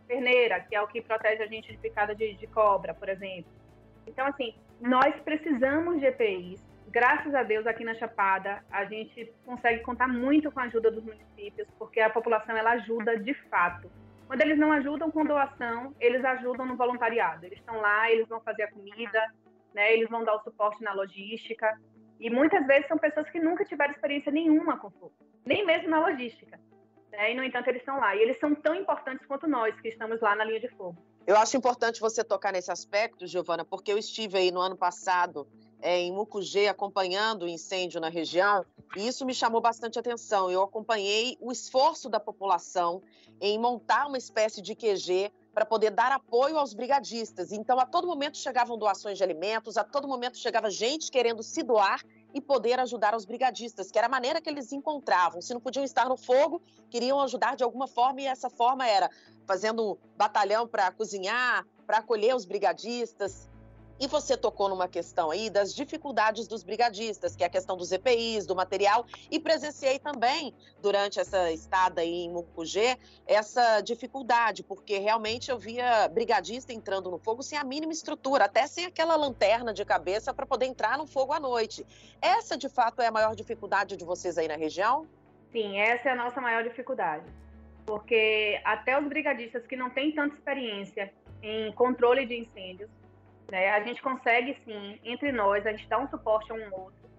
Perneira, 0.07 0.59
que 0.61 0.75
é 0.75 0.81
o 0.81 0.87
que 0.87 1.01
protege 1.01 1.43
a 1.43 1.47
gente 1.47 1.71
de 1.71 1.77
picada 1.77 2.15
de, 2.15 2.33
de 2.35 2.47
cobra, 2.47 2.93
por 2.93 3.09
exemplo. 3.09 3.51
Então, 4.05 4.25
assim, 4.25 4.55
nós 4.79 5.13
precisamos 5.21 5.99
de 5.99 6.05
EPIs. 6.05 6.65
Graças 6.89 7.35
a 7.35 7.43
Deus, 7.43 7.67
aqui 7.67 7.83
na 7.83 7.93
Chapada, 7.95 8.63
a 8.71 8.85
gente 8.85 9.31
consegue 9.45 9.81
contar 9.81 10.07
muito 10.07 10.49
com 10.49 10.61
a 10.61 10.63
ajuda 10.63 10.89
dos 10.89 11.03
municípios, 11.03 11.67
porque 11.77 11.99
a 11.99 12.09
população 12.09 12.55
ela 12.55 12.71
ajuda 12.71 13.19
de 13.19 13.33
fato. 13.49 13.91
Quando 14.25 14.41
eles 14.41 14.57
não 14.57 14.71
ajudam 14.71 15.11
com 15.11 15.25
doação, 15.25 15.93
eles 15.99 16.23
ajudam 16.23 16.65
no 16.65 16.77
voluntariado. 16.77 17.45
Eles 17.45 17.59
estão 17.59 17.79
lá, 17.81 18.09
eles 18.09 18.27
vão 18.27 18.39
fazer 18.39 18.63
a 18.63 18.71
comida, 18.71 19.21
né? 19.73 19.93
Eles 19.93 20.09
vão 20.09 20.23
dar 20.23 20.35
o 20.35 20.43
suporte 20.43 20.83
na 20.83 20.93
logística. 20.93 21.79
E 22.19 22.29
muitas 22.29 22.65
vezes 22.65 22.87
são 22.87 22.97
pessoas 22.97 23.29
que 23.29 23.39
nunca 23.39 23.63
tiveram 23.63 23.93
experiência 23.93 24.31
nenhuma 24.31 24.77
com 24.77 24.89
fogo, 24.89 25.13
nem 25.45 25.65
mesmo 25.65 25.89
na 25.89 25.99
logística. 25.99 26.59
Né? 27.11 27.31
E, 27.31 27.35
no 27.35 27.43
entanto, 27.43 27.67
eles 27.67 27.81
estão 27.81 27.99
lá. 27.99 28.15
E 28.15 28.21
eles 28.21 28.39
são 28.39 28.55
tão 28.55 28.73
importantes 28.73 29.25
quanto 29.27 29.47
nós 29.47 29.79
que 29.79 29.89
estamos 29.89 30.19
lá 30.19 30.35
na 30.35 30.43
linha 30.43 30.59
de 30.59 30.69
fogo. 30.69 30.97
Eu 31.27 31.35
acho 31.35 31.57
importante 31.57 31.99
você 31.99 32.23
tocar 32.23 32.53
nesse 32.53 32.71
aspecto, 32.71 33.27
Giovana, 33.27 33.65
porque 33.65 33.91
eu 33.91 33.97
estive 33.97 34.37
aí 34.37 34.49
no 34.49 34.61
ano 34.61 34.77
passado 34.77 35.45
é, 35.81 35.99
em 35.99 36.11
Mucugê 36.11 36.67
acompanhando 36.67 37.43
o 37.43 37.47
incêndio 37.49 37.99
na 37.99 38.09
região 38.09 38.65
e 38.95 39.05
isso 39.07 39.25
me 39.25 39.33
chamou 39.33 39.59
bastante 39.59 39.99
atenção. 39.99 40.49
Eu 40.49 40.63
acompanhei 40.63 41.37
o 41.41 41.51
esforço 41.51 42.09
da 42.09 42.19
população 42.19 43.01
em 43.41 43.59
montar 43.59 44.07
uma 44.07 44.17
espécie 44.17 44.61
de 44.61 44.73
QG 44.73 45.31
para 45.57 45.65
poder 45.65 45.89
dar 45.89 46.11
apoio 46.11 46.55
aos 46.55 46.71
brigadistas. 46.71 47.51
Então, 47.51 47.79
a 47.79 47.85
todo 47.87 48.05
momento 48.05 48.37
chegavam 48.37 48.77
doações 48.77 49.17
de 49.17 49.23
alimentos, 49.23 49.75
a 49.75 49.83
todo 49.83 50.07
momento 50.07 50.37
chegava 50.37 50.69
gente 50.69 51.09
querendo 51.09 51.41
se 51.41 51.63
doar 51.63 51.99
e 52.31 52.39
poder 52.39 52.79
ajudar 52.79 53.15
os 53.15 53.25
brigadistas, 53.25 53.89
que 53.89 53.97
era 53.97 54.05
a 54.05 54.09
maneira 54.09 54.39
que 54.39 54.47
eles 54.47 54.71
encontravam. 54.71 55.41
Se 55.41 55.55
não 55.55 55.59
podiam 55.59 55.83
estar 55.83 56.07
no 56.07 56.15
fogo, 56.15 56.61
queriam 56.91 57.19
ajudar 57.21 57.55
de 57.55 57.63
alguma 57.63 57.87
forma, 57.87 58.21
e 58.21 58.27
essa 58.27 58.51
forma 58.51 58.87
era 58.87 59.09
fazendo 59.47 59.93
um 59.93 59.97
batalhão 60.15 60.67
para 60.67 60.91
cozinhar, 60.91 61.65
para 61.87 61.97
acolher 61.97 62.35
os 62.35 62.45
brigadistas. 62.45 63.49
E 63.99 64.05
você 64.05 64.37
tocou 64.37 64.69
numa 64.69 64.87
questão 64.87 65.31
aí 65.31 65.49
das 65.49 65.73
dificuldades 65.73 66.47
dos 66.47 66.63
brigadistas, 66.63 67.35
que 67.35 67.43
é 67.43 67.47
a 67.47 67.49
questão 67.49 67.75
dos 67.75 67.91
EPIs, 67.91 68.45
do 68.45 68.55
material, 68.55 69.05
e 69.31 69.39
presenciei 69.39 69.97
também, 69.97 70.53
durante 70.81 71.19
essa 71.19 71.51
estada 71.51 72.01
aí 72.01 72.25
em 72.25 72.31
Mucugê, 72.31 72.97
essa 73.25 73.81
dificuldade, 73.81 74.63
porque 74.63 74.99
realmente 74.99 75.49
eu 75.49 75.57
via 75.57 76.07
brigadista 76.07 76.71
entrando 76.71 77.09
no 77.09 77.17
fogo 77.17 77.41
sem 77.41 77.57
a 77.57 77.63
mínima 77.63 77.91
estrutura, 77.91 78.45
até 78.45 78.67
sem 78.67 78.85
aquela 78.85 79.15
lanterna 79.15 79.73
de 79.73 79.83
cabeça 79.83 80.31
para 80.31 80.45
poder 80.45 80.67
entrar 80.67 80.97
no 80.97 81.07
fogo 81.07 81.33
à 81.33 81.39
noite. 81.39 81.85
Essa, 82.21 82.55
de 82.55 82.69
fato, 82.69 83.01
é 83.01 83.07
a 83.07 83.11
maior 83.11 83.35
dificuldade 83.35 83.97
de 83.97 84.05
vocês 84.05 84.37
aí 84.37 84.47
na 84.47 84.55
região? 84.55 85.07
Sim, 85.51 85.79
essa 85.79 86.09
é 86.09 86.11
a 86.11 86.15
nossa 86.15 86.39
maior 86.39 86.63
dificuldade. 86.63 87.25
Porque 87.85 88.61
até 88.63 88.99
os 88.99 89.07
brigadistas 89.07 89.65
que 89.65 89.75
não 89.75 89.89
têm 89.89 90.11
tanta 90.11 90.35
experiência 90.35 91.11
em 91.41 91.71
controle 91.71 92.25
de 92.25 92.37
incêndios, 92.37 92.89
né? 93.51 93.69
A 93.69 93.81
gente 93.81 94.01
consegue, 94.01 94.57
sim, 94.65 94.99
entre 95.03 95.31
nós, 95.31 95.65
a 95.65 95.71
gente 95.71 95.87
dá 95.87 95.97
um 95.97 96.07
suporte 96.07 96.51
a 96.51 96.55
um 96.55 96.73
outro, 96.73 97.09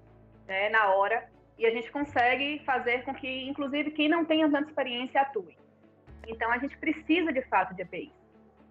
né, 0.47 0.68
na 0.68 0.88
hora, 0.94 1.28
e 1.58 1.66
a 1.66 1.70
gente 1.70 1.90
consegue 1.90 2.62
fazer 2.64 3.02
com 3.04 3.14
que, 3.14 3.49
inclusive, 3.49 3.90
quem 3.90 4.08
não 4.08 4.25
tenha 4.25 4.49
tanta 4.50 4.68
experiência 4.68 5.20
atue. 5.20 5.56
Então, 6.26 6.50
a 6.52 6.58
gente 6.58 6.76
precisa, 6.78 7.32
de 7.32 7.42
fato, 7.42 7.75
de 7.75 7.82
EPIs. 7.82 8.12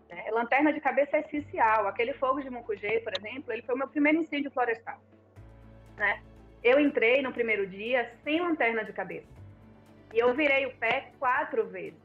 Né? 0.10 0.26
Lanterna 0.32 0.72
de 0.72 0.80
cabeça 0.80 1.18
é 1.18 1.20
essencial. 1.22 1.88
Aquele 1.88 2.14
fogo 2.14 2.42
de 2.42 2.50
Mucugê, 2.50 3.00
por 3.02 3.14
exemplo, 3.18 3.52
ele 3.52 3.64
foi 3.64 3.76
o 3.76 3.78
meu 3.78 3.88
primeiro 3.88 4.20
incêndio 4.20 4.52
florestal. 4.52 5.00
Né? 5.98 6.22
Eu 6.64 6.80
entrei 6.80 7.22
no 7.22 7.34
primeiro 7.34 7.68
dia 7.68 8.12
sem 8.24 8.40
lanterna 8.40 8.86
de 8.86 8.94
cabeça. 8.94 9.28
E 10.14 10.20
eu 10.20 10.34
virei 10.34 10.66
o 10.66 10.76
pé 10.78 11.12
quatro 11.20 11.68
vezes. 11.68 12.00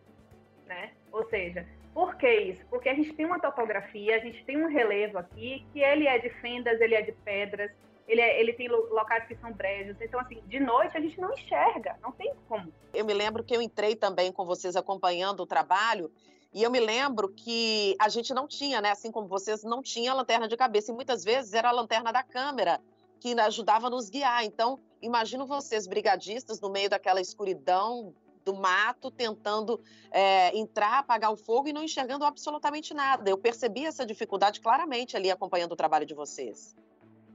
Né? 0.66 0.90
Ou 1.12 1.28
seja, 1.28 1.66
por 1.94 2.16
que 2.16 2.30
isso? 2.30 2.62
Porque 2.70 2.88
a 2.88 2.94
gente 2.94 3.12
tem 3.12 3.26
uma 3.26 3.38
topografia, 3.38 4.16
a 4.16 4.18
gente 4.18 4.44
tem 4.44 4.62
um 4.62 4.68
relevo 4.68 5.18
aqui, 5.18 5.66
que 5.72 5.80
ele 5.80 6.06
é 6.06 6.18
de 6.18 6.30
fendas, 6.40 6.80
ele 6.80 6.94
é 6.94 7.02
de 7.02 7.12
pedras, 7.12 7.70
ele, 8.08 8.20
é, 8.20 8.40
ele 8.40 8.52
tem 8.54 8.68
locais 8.68 9.26
que 9.26 9.36
são 9.36 9.52
brejos. 9.52 9.96
Então, 10.00 10.18
assim, 10.20 10.42
de 10.46 10.58
noite 10.58 10.96
a 10.96 11.00
gente 11.00 11.20
não 11.20 11.32
enxerga, 11.32 11.96
não 12.02 12.12
tem 12.12 12.32
como. 12.48 12.72
Eu 12.94 13.04
me 13.04 13.12
lembro 13.12 13.44
que 13.44 13.54
eu 13.54 13.60
entrei 13.60 13.94
também 13.94 14.32
com 14.32 14.44
vocês 14.44 14.74
acompanhando 14.74 15.40
o 15.40 15.46
trabalho, 15.46 16.10
e 16.54 16.62
eu 16.62 16.70
me 16.70 16.80
lembro 16.80 17.30
que 17.30 17.96
a 17.98 18.08
gente 18.08 18.34
não 18.34 18.46
tinha, 18.46 18.80
né? 18.80 18.90
Assim 18.90 19.10
como 19.10 19.26
vocês, 19.26 19.62
não 19.62 19.82
tinha 19.82 20.12
lanterna 20.12 20.46
de 20.46 20.56
cabeça, 20.56 20.92
e 20.92 20.94
muitas 20.94 21.24
vezes 21.24 21.54
era 21.54 21.68
a 21.68 21.72
lanterna 21.72 22.12
da 22.12 22.22
câmera 22.22 22.80
que 23.20 23.38
ajudava 23.40 23.86
a 23.86 23.90
nos 23.90 24.10
guiar. 24.10 24.44
Então, 24.44 24.78
imagino 25.00 25.46
vocês, 25.46 25.86
brigadistas, 25.86 26.60
no 26.60 26.68
meio 26.68 26.90
daquela 26.90 27.20
escuridão, 27.20 28.14
do 28.44 28.54
mato, 28.54 29.10
tentando 29.10 29.80
é, 30.10 30.56
entrar, 30.56 30.98
apagar 30.98 31.32
o 31.32 31.36
fogo 31.36 31.68
e 31.68 31.72
não 31.72 31.82
enxergando 31.82 32.24
absolutamente 32.24 32.94
nada. 32.94 33.28
Eu 33.30 33.38
percebi 33.38 33.84
essa 33.84 34.04
dificuldade 34.04 34.60
claramente 34.60 35.16
ali 35.16 35.30
acompanhando 35.30 35.72
o 35.72 35.76
trabalho 35.76 36.06
de 36.06 36.14
vocês. 36.14 36.76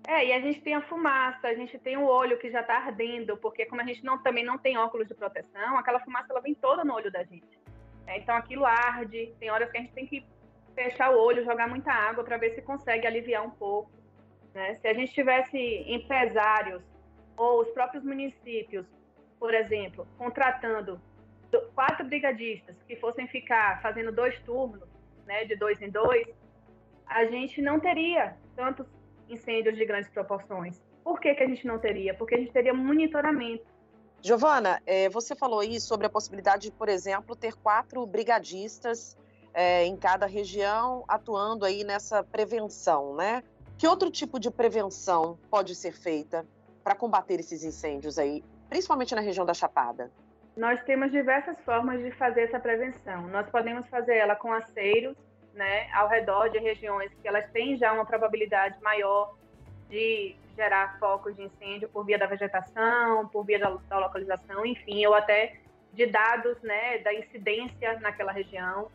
É, 0.08 0.28
e 0.28 0.32
a 0.32 0.40
gente 0.40 0.62
tem 0.62 0.74
a 0.74 0.82
fumaça, 0.82 1.48
a 1.48 1.54
gente 1.54 1.78
tem 1.80 1.98
o 1.98 2.06
olho 2.06 2.40
que 2.40 2.50
já 2.50 2.62
está 2.62 2.78
ardendo, 2.78 3.36
porque 3.36 3.66
como 3.66 3.82
a 3.82 3.84
gente 3.84 4.04
não, 4.06 4.18
também 4.18 4.44
não 4.44 4.58
tem 4.58 4.78
óculos 4.78 5.08
de 5.08 5.14
proteção, 5.14 5.78
aquela 5.78 6.00
fumaça 6.00 6.28
ela 6.30 6.40
vem 6.40 6.54
toda 6.54 6.86
no 6.86 6.94
olho 6.94 7.12
da 7.12 7.24
gente. 7.24 7.60
É, 8.06 8.18
então 8.18 8.36
aquilo 8.36 8.66
arde, 8.66 9.34
tem 9.38 9.52
horas 9.52 9.70
que 9.70 9.78
a 9.78 9.82
gente 9.82 9.94
tem 9.94 10.08
que 10.08 10.26
fechar 10.74 11.14
o 11.14 11.20
olho, 11.20 11.44
jogar 11.44 11.68
muita 11.68 11.92
água 11.92 12.24
para 12.24 12.38
ver 12.38 12.56
se 12.56 12.62
consegue 12.62 13.06
aliviar 13.06 13.46
um 13.46 13.50
pouco. 13.50 13.92
Né? 14.54 14.76
Se 14.76 14.88
a 14.88 14.94
gente 14.94 15.14
tivesse 15.14 15.58
empresários 15.88 16.82
ou 17.36 17.62
os 17.62 17.70
próprios 17.72 18.04
municípios 18.04 18.86
por 19.40 19.54
exemplo, 19.54 20.08
contratando 20.18 21.00
quatro 21.74 22.06
brigadistas 22.06 22.76
que 22.88 22.96
fossem 22.98 23.28
ficar 23.28 23.82
fazendo 23.82 24.12
dois 24.12 24.38
turnos, 24.42 24.88
né, 25.26 25.46
de 25.46 25.56
dois 25.56 25.82
em 25.82 25.90
dois, 25.90 26.28
a 27.06 27.26
gente 27.26 27.62
não 27.62 27.80
teria 27.80 28.36
tantos 28.56 28.86
incêndios 29.30 29.76
de 29.76 29.86
grandes 29.86 30.10
proporções. 30.10 30.82
Por 31.04 31.20
que, 31.20 31.34
que 31.34 31.44
a 31.44 31.48
gente 31.48 31.66
não 31.66 31.80
teria? 31.80 32.14
Porque 32.14 32.36
a 32.36 32.38
gente 32.38 32.52
teria 32.52 32.74
monitoramento. 32.74 33.66
Giovana, 34.22 34.82
é, 34.86 35.08
você 35.10 35.36
falou 35.36 35.60
aí 35.60 35.80
sobre 35.80 36.08
a 36.08 36.10
possibilidade 36.10 36.64
de, 36.64 36.72
por 36.72 36.90
exemplo, 36.90 37.36
ter 37.36 37.54
quatro 37.56 38.06
brigadistas 38.06 39.16
é, 39.54 39.86
em 39.86 39.96
cada 39.96 40.26
região 40.26 41.06
atuando 41.08 41.66
aí 41.66 41.84
nessa 41.84 42.24
prevenção, 42.24 43.16
né? 43.16 43.44
Que 43.78 43.88
outro 43.88 44.10
tipo 44.10 44.40
de 44.40 44.50
prevenção 44.50 45.38
pode 45.50 45.76
ser 45.76 45.94
feita 45.94 46.46
para 46.84 46.96
combater 46.96 47.40
esses 47.40 47.64
incêndios 47.64 48.18
aí 48.18 48.44
principalmente 48.70 49.16
na 49.16 49.22
região 49.22 49.46
da 49.46 49.54
Chapada? 49.54 50.12
Nós 50.56 50.84
temos 50.84 51.12
diversas 51.12 51.60
formas 51.62 52.02
de 52.04 52.12
fazer 52.12 52.42
essa 52.42 52.60
prevenção. 52.60 53.28
Nós 53.28 53.48
podemos 53.50 53.88
fazer 53.90 54.16
ela 54.16 54.36
com 54.36 54.52
aceiros, 54.52 55.16
né, 55.54 55.92
ao 55.94 56.08
redor 56.08 56.50
de 56.50 56.58
regiões 56.60 57.12
que 57.22 57.28
elas 57.28 57.50
têm 57.52 57.78
já 57.78 57.94
uma 57.94 58.06
probabilidade 58.06 58.82
maior 58.82 59.36
de 59.90 60.36
gerar 60.56 60.98
focos 61.00 61.36
de 61.36 61.44
incêndio 61.44 61.88
por 61.90 62.06
via 62.06 62.18
da 62.18 62.26
vegetação, 62.26 63.28
por 63.28 63.46
via 63.46 63.60
da, 63.60 64.00
localização, 64.00 64.66
enfim, 64.66 65.06
ou 65.06 65.14
até 65.14 65.56
de 65.94 66.08
dados, 66.08 66.60
né, 66.62 66.98
da 67.00 67.14
incidência 67.14 68.00
naquela 68.00 68.32
região. 68.32 68.90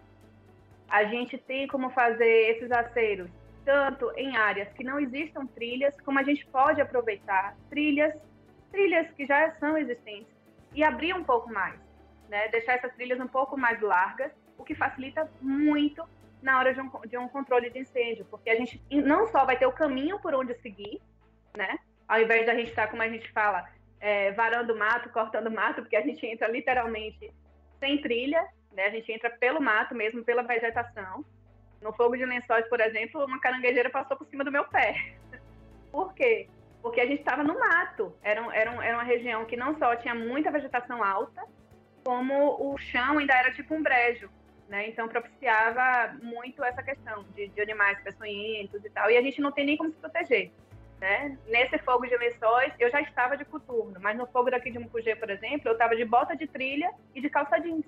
A 0.88 1.04
gente 1.04 1.38
tem 1.38 1.66
como 1.66 1.90
fazer 1.90 2.56
esses 2.56 2.70
aceiros 2.70 3.30
tanto 3.64 4.11
em 4.16 4.37
áreas 4.37 4.72
que 4.72 4.82
não 4.82 4.98
existam 4.98 5.46
trilhas, 5.46 5.94
como 6.00 6.18
a 6.18 6.22
gente 6.22 6.44
pode 6.46 6.80
aproveitar 6.80 7.56
trilhas 7.70 8.12
trilhas 8.72 9.08
que 9.12 9.26
já 9.26 9.52
são 9.61 9.78
existentes 9.78 10.35
e 10.74 10.82
abrir 10.82 11.14
um 11.14 11.22
pouco 11.22 11.52
mais, 11.52 11.78
né? 12.28 12.48
Deixar 12.48 12.74
essas 12.74 12.92
trilhas 12.94 13.20
um 13.20 13.28
pouco 13.28 13.56
mais 13.56 13.80
largas, 13.80 14.32
o 14.58 14.64
que 14.64 14.74
facilita 14.74 15.30
muito 15.40 16.02
na 16.42 16.58
hora 16.58 16.74
de 16.74 16.80
um, 16.80 16.90
de 17.06 17.16
um 17.16 17.28
controle 17.28 17.70
de 17.70 17.78
incêndio, 17.78 18.24
porque 18.24 18.50
a 18.50 18.56
gente 18.56 18.82
não 18.90 19.28
só 19.28 19.44
vai 19.44 19.56
ter 19.56 19.66
o 19.66 19.72
caminho 19.72 20.18
por 20.18 20.35
onde 20.35 20.54
seguir, 20.54 21.00
né? 21.56 21.78
Ao 22.08 22.20
invés 22.20 22.44
da 22.44 22.54
gente 22.54 22.70
estar, 22.70 22.88
como 22.88 23.02
a 23.02 23.08
gente 23.08 23.30
fala, 23.30 23.68
é, 24.00 24.32
varando 24.32 24.76
mato, 24.76 25.08
cortando 25.11 25.50
mato, 25.50 25.82
porque 25.82 25.96
a 25.96 26.00
gente 26.00 26.26
entra 26.26 26.48
literalmente 26.48 27.32
sem 27.78 28.00
trilha, 28.00 28.44
né? 28.72 28.87
A 28.87 28.90
gente 28.90 29.12
entra 29.12 29.30
pelo 29.30 29.61
mato 29.61 29.94
mesmo, 29.94 30.24
pela 30.24 30.42
vegetação. 30.42 31.24
No 31.80 31.92
fogo 31.92 32.16
de 32.16 32.24
lençóis, 32.24 32.66
por 32.68 32.80
exemplo, 32.80 33.24
uma 33.24 33.40
caranguejeira 33.40 33.90
passou 33.90 34.16
por 34.16 34.26
cima 34.26 34.44
do 34.44 34.52
meu 34.52 34.64
pé. 34.64 35.14
por 35.90 36.12
quê? 36.14 36.48
Porque 36.83 37.01
a 37.01 37.07
gente 37.07 37.21
estava 37.21 37.45
no 37.45 37.59
mato. 37.59 38.12
Era, 38.23 38.40
era, 38.55 38.85
era 38.85 38.97
uma 38.97 39.05
região 39.05 39.45
que 39.45 39.57
não 39.57 39.79
só 39.79 39.95
tinha 39.97 40.14
muita 40.14 40.51
vegetação 40.51 41.03
alta, 41.03 41.42
como 42.05 42.57
o 42.61 42.77
chão 42.77 43.18
ainda 43.18 43.35
era 43.35 43.53
tipo 43.53 43.75
um 43.75 43.83
brejo. 43.83 44.29
Né? 44.68 44.88
Então 44.88 45.09
propiciava 45.09 46.14
muito 46.23 46.62
essa 46.64 46.83
questão 46.83 47.25
de, 47.35 47.49
de 47.49 47.61
animais 47.61 48.03
peçonhentos 48.03 48.85
e 48.85 48.90
tal. 48.90 49.11
E 49.11 49.16
a 49.16 49.23
gente 49.23 49.40
não 49.40 49.53
tem 49.53 49.64
nem 49.64 49.77
como 49.77 49.90
se 49.90 49.97
proteger. 49.97 50.51
Né? 51.01 51.37
Nesse 51.47 51.79
fogo 51.79 52.07
de 52.07 52.16
lençóis, 52.16 52.73
eu 52.79 52.90
já 52.90 53.01
estava 53.01 53.37
de 53.37 53.45
coturno, 53.45 53.99
mas 54.01 54.16
no 54.16 54.27
fogo 54.27 54.51
daqui 54.51 54.71
de 54.71 54.79
Mucugê, 54.79 55.16
por 55.16 55.31
exemplo, 55.31 55.68
eu 55.68 55.73
estava 55.73 55.97
de 55.97 56.05
bota 56.05 56.37
de 56.37 56.47
trilha 56.47 56.92
e 57.14 57.21
de 57.21 57.29
calça 57.29 57.59
jeans. 57.59 57.85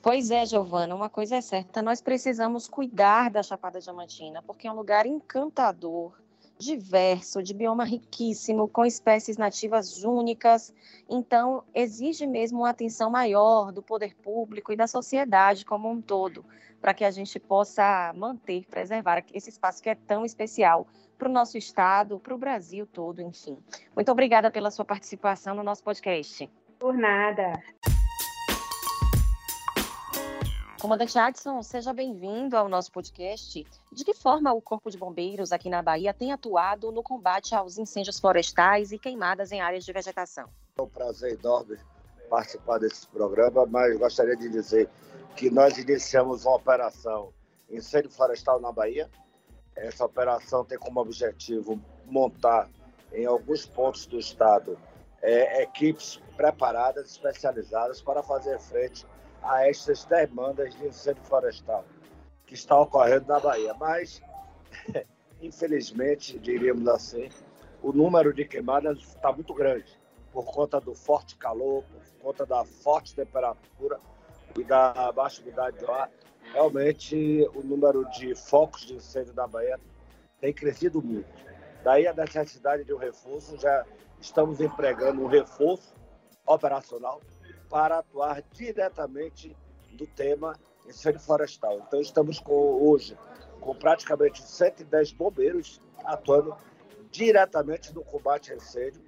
Pois 0.00 0.30
é, 0.30 0.46
Giovana, 0.46 0.94
uma 0.94 1.10
coisa 1.10 1.36
é 1.36 1.40
certa, 1.42 1.82
nós 1.82 2.00
precisamos 2.00 2.66
cuidar 2.66 3.30
da 3.30 3.42
Chapada 3.42 3.80
Diamantina, 3.80 4.42
porque 4.42 4.66
é 4.66 4.72
um 4.72 4.76
lugar 4.76 5.04
encantador, 5.04 6.18
diverso, 6.58 7.42
de 7.42 7.52
bioma 7.52 7.84
riquíssimo, 7.84 8.68
com 8.68 8.84
espécies 8.84 9.36
nativas 9.36 10.04
únicas. 10.04 10.74
Então, 11.08 11.64
exige 11.74 12.26
mesmo 12.26 12.60
uma 12.60 12.70
atenção 12.70 13.10
maior 13.10 13.72
do 13.72 13.82
poder 13.82 14.14
público 14.16 14.72
e 14.72 14.76
da 14.76 14.86
sociedade 14.86 15.64
como 15.64 15.90
um 15.90 16.00
todo, 16.00 16.44
para 16.80 16.94
que 16.94 17.04
a 17.04 17.10
gente 17.10 17.38
possa 17.38 18.12
manter, 18.14 18.66
preservar 18.66 19.24
esse 19.32 19.50
espaço 19.50 19.82
que 19.82 19.88
é 19.88 19.94
tão 19.94 20.24
especial 20.24 20.86
para 21.18 21.28
o 21.28 21.32
nosso 21.32 21.56
estado, 21.56 22.18
para 22.18 22.34
o 22.34 22.38
Brasil 22.38 22.86
todo, 22.86 23.20
enfim. 23.20 23.56
Muito 23.94 24.10
obrigada 24.10 24.50
pela 24.50 24.70
sua 24.70 24.84
participação 24.84 25.54
no 25.54 25.62
nosso 25.62 25.82
podcast. 25.82 26.50
Por 26.78 26.94
nada. 26.94 27.52
Comandante 30.84 31.18
Adson, 31.18 31.62
seja 31.62 31.94
bem-vindo 31.94 32.58
ao 32.58 32.68
nosso 32.68 32.92
podcast. 32.92 33.66
De 33.90 34.04
que 34.04 34.12
forma 34.12 34.52
o 34.52 34.60
Corpo 34.60 34.90
de 34.90 34.98
Bombeiros 34.98 35.50
aqui 35.50 35.70
na 35.70 35.80
Bahia 35.80 36.12
tem 36.12 36.30
atuado 36.30 36.92
no 36.92 37.02
combate 37.02 37.54
aos 37.54 37.78
incêndios 37.78 38.20
florestais 38.20 38.92
e 38.92 38.98
queimadas 38.98 39.50
em 39.50 39.62
áreas 39.62 39.82
de 39.82 39.90
vegetação? 39.94 40.46
É 40.76 40.82
um 40.82 40.86
prazer 40.86 41.38
enorme 41.40 41.78
participar 42.28 42.76
desse 42.76 43.06
programa, 43.06 43.64
mas 43.64 43.96
gostaria 43.96 44.36
de 44.36 44.46
dizer 44.50 44.90
que 45.34 45.48
nós 45.48 45.78
iniciamos 45.78 46.44
uma 46.44 46.56
operação 46.56 47.32
incêndio 47.70 48.10
florestal 48.10 48.60
na 48.60 48.70
Bahia. 48.70 49.10
Essa 49.74 50.04
operação 50.04 50.66
tem 50.66 50.76
como 50.76 51.00
objetivo 51.00 51.80
montar 52.04 52.68
em 53.10 53.24
alguns 53.24 53.64
pontos 53.64 54.04
do 54.04 54.18
estado 54.18 54.78
é, 55.22 55.62
equipes 55.62 56.20
preparadas, 56.36 57.10
especializadas 57.10 58.02
para 58.02 58.22
fazer 58.22 58.60
frente 58.60 59.06
a 59.44 59.68
estas 59.68 60.04
demandas 60.04 60.74
de 60.74 60.86
incêndio 60.86 61.22
florestal 61.24 61.84
que 62.46 62.54
está 62.54 62.78
ocorrendo 62.78 63.26
na 63.26 63.40
Bahia. 63.40 63.74
Mas, 63.74 64.22
infelizmente, 65.40 66.38
diríamos 66.38 66.86
assim, 66.88 67.28
o 67.82 67.92
número 67.92 68.32
de 68.32 68.44
queimadas 68.44 68.98
está 68.98 69.32
muito 69.32 69.54
grande 69.54 69.98
por 70.32 70.44
conta 70.46 70.80
do 70.80 70.94
forte 70.94 71.36
calor, 71.36 71.84
por 71.84 72.22
conta 72.22 72.46
da 72.46 72.64
forte 72.64 73.14
temperatura 73.14 74.00
e 74.58 74.64
da 74.64 75.12
baixa 75.12 75.42
umidade 75.42 75.78
do 75.78 75.90
ar. 75.90 76.10
Realmente, 76.52 77.48
o 77.54 77.62
número 77.62 78.04
de 78.10 78.34
focos 78.34 78.86
de 78.86 78.94
incêndio 78.94 79.34
na 79.34 79.46
Bahia 79.46 79.78
tem 80.40 80.52
crescido 80.52 81.00
muito. 81.00 81.28
Daí 81.82 82.06
a 82.06 82.12
necessidade 82.12 82.84
de 82.84 82.92
um 82.92 82.96
reforço, 82.96 83.58
já 83.58 83.84
estamos 84.20 84.60
empregando 84.60 85.22
um 85.22 85.26
reforço 85.26 85.94
operacional 86.46 87.20
para 87.74 87.98
atuar 87.98 88.40
diretamente 88.52 89.56
do 89.94 90.06
tema 90.06 90.54
incêndio 90.86 91.18
florestal. 91.18 91.80
Então 91.80 92.00
estamos 92.00 92.38
com, 92.38 92.54
hoje 92.54 93.18
com 93.60 93.74
praticamente 93.74 94.40
110 94.40 95.10
bombeiros 95.10 95.82
atuando 96.04 96.56
diretamente 97.10 97.92
no 97.92 98.04
combate 98.04 98.52
a 98.52 98.54
incêndio 98.54 99.02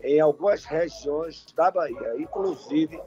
em 0.00 0.20
algumas 0.20 0.64
regiões 0.64 1.44
da 1.56 1.68
Bahia. 1.72 2.14
Inclusive, 2.16 3.02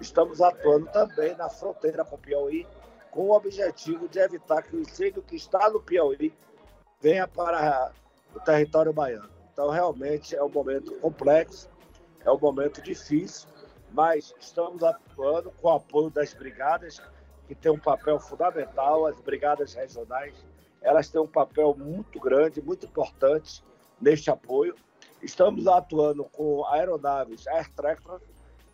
estamos 0.00 0.40
atuando 0.40 0.86
também 0.92 1.36
na 1.36 1.48
fronteira 1.48 2.04
com 2.04 2.14
o 2.14 2.18
Piauí, 2.18 2.64
com 3.10 3.22
o 3.22 3.32
objetivo 3.32 4.08
de 4.08 4.20
evitar 4.20 4.62
que 4.62 4.76
o 4.76 4.80
incêndio 4.80 5.22
que 5.22 5.34
está 5.34 5.68
no 5.70 5.80
Piauí 5.80 6.32
venha 7.00 7.26
para 7.26 7.90
o 8.32 8.38
território 8.38 8.92
baiano. 8.92 9.28
Então, 9.52 9.70
realmente 9.70 10.36
é 10.36 10.42
um 10.44 10.48
momento 10.48 10.92
complexo, 11.00 11.68
é 12.24 12.30
um 12.30 12.38
momento 12.38 12.80
difícil, 12.80 13.51
mas 13.92 14.34
estamos 14.40 14.82
atuando 14.82 15.50
com 15.60 15.68
o 15.68 15.72
apoio 15.72 16.10
das 16.10 16.32
brigadas, 16.32 17.00
que 17.46 17.54
tem 17.54 17.70
um 17.70 17.78
papel 17.78 18.18
fundamental, 18.18 19.06
as 19.06 19.20
brigadas 19.20 19.74
regionais, 19.74 20.34
elas 20.80 21.08
têm 21.08 21.20
um 21.20 21.26
papel 21.26 21.74
muito 21.78 22.18
grande, 22.18 22.60
muito 22.60 22.86
importante 22.86 23.62
neste 24.00 24.30
apoio. 24.30 24.74
Estamos 25.22 25.66
atuando 25.68 26.24
com 26.24 26.66
aeronaves 26.66 27.46
Air 27.46 27.70
Tractor, 27.74 28.20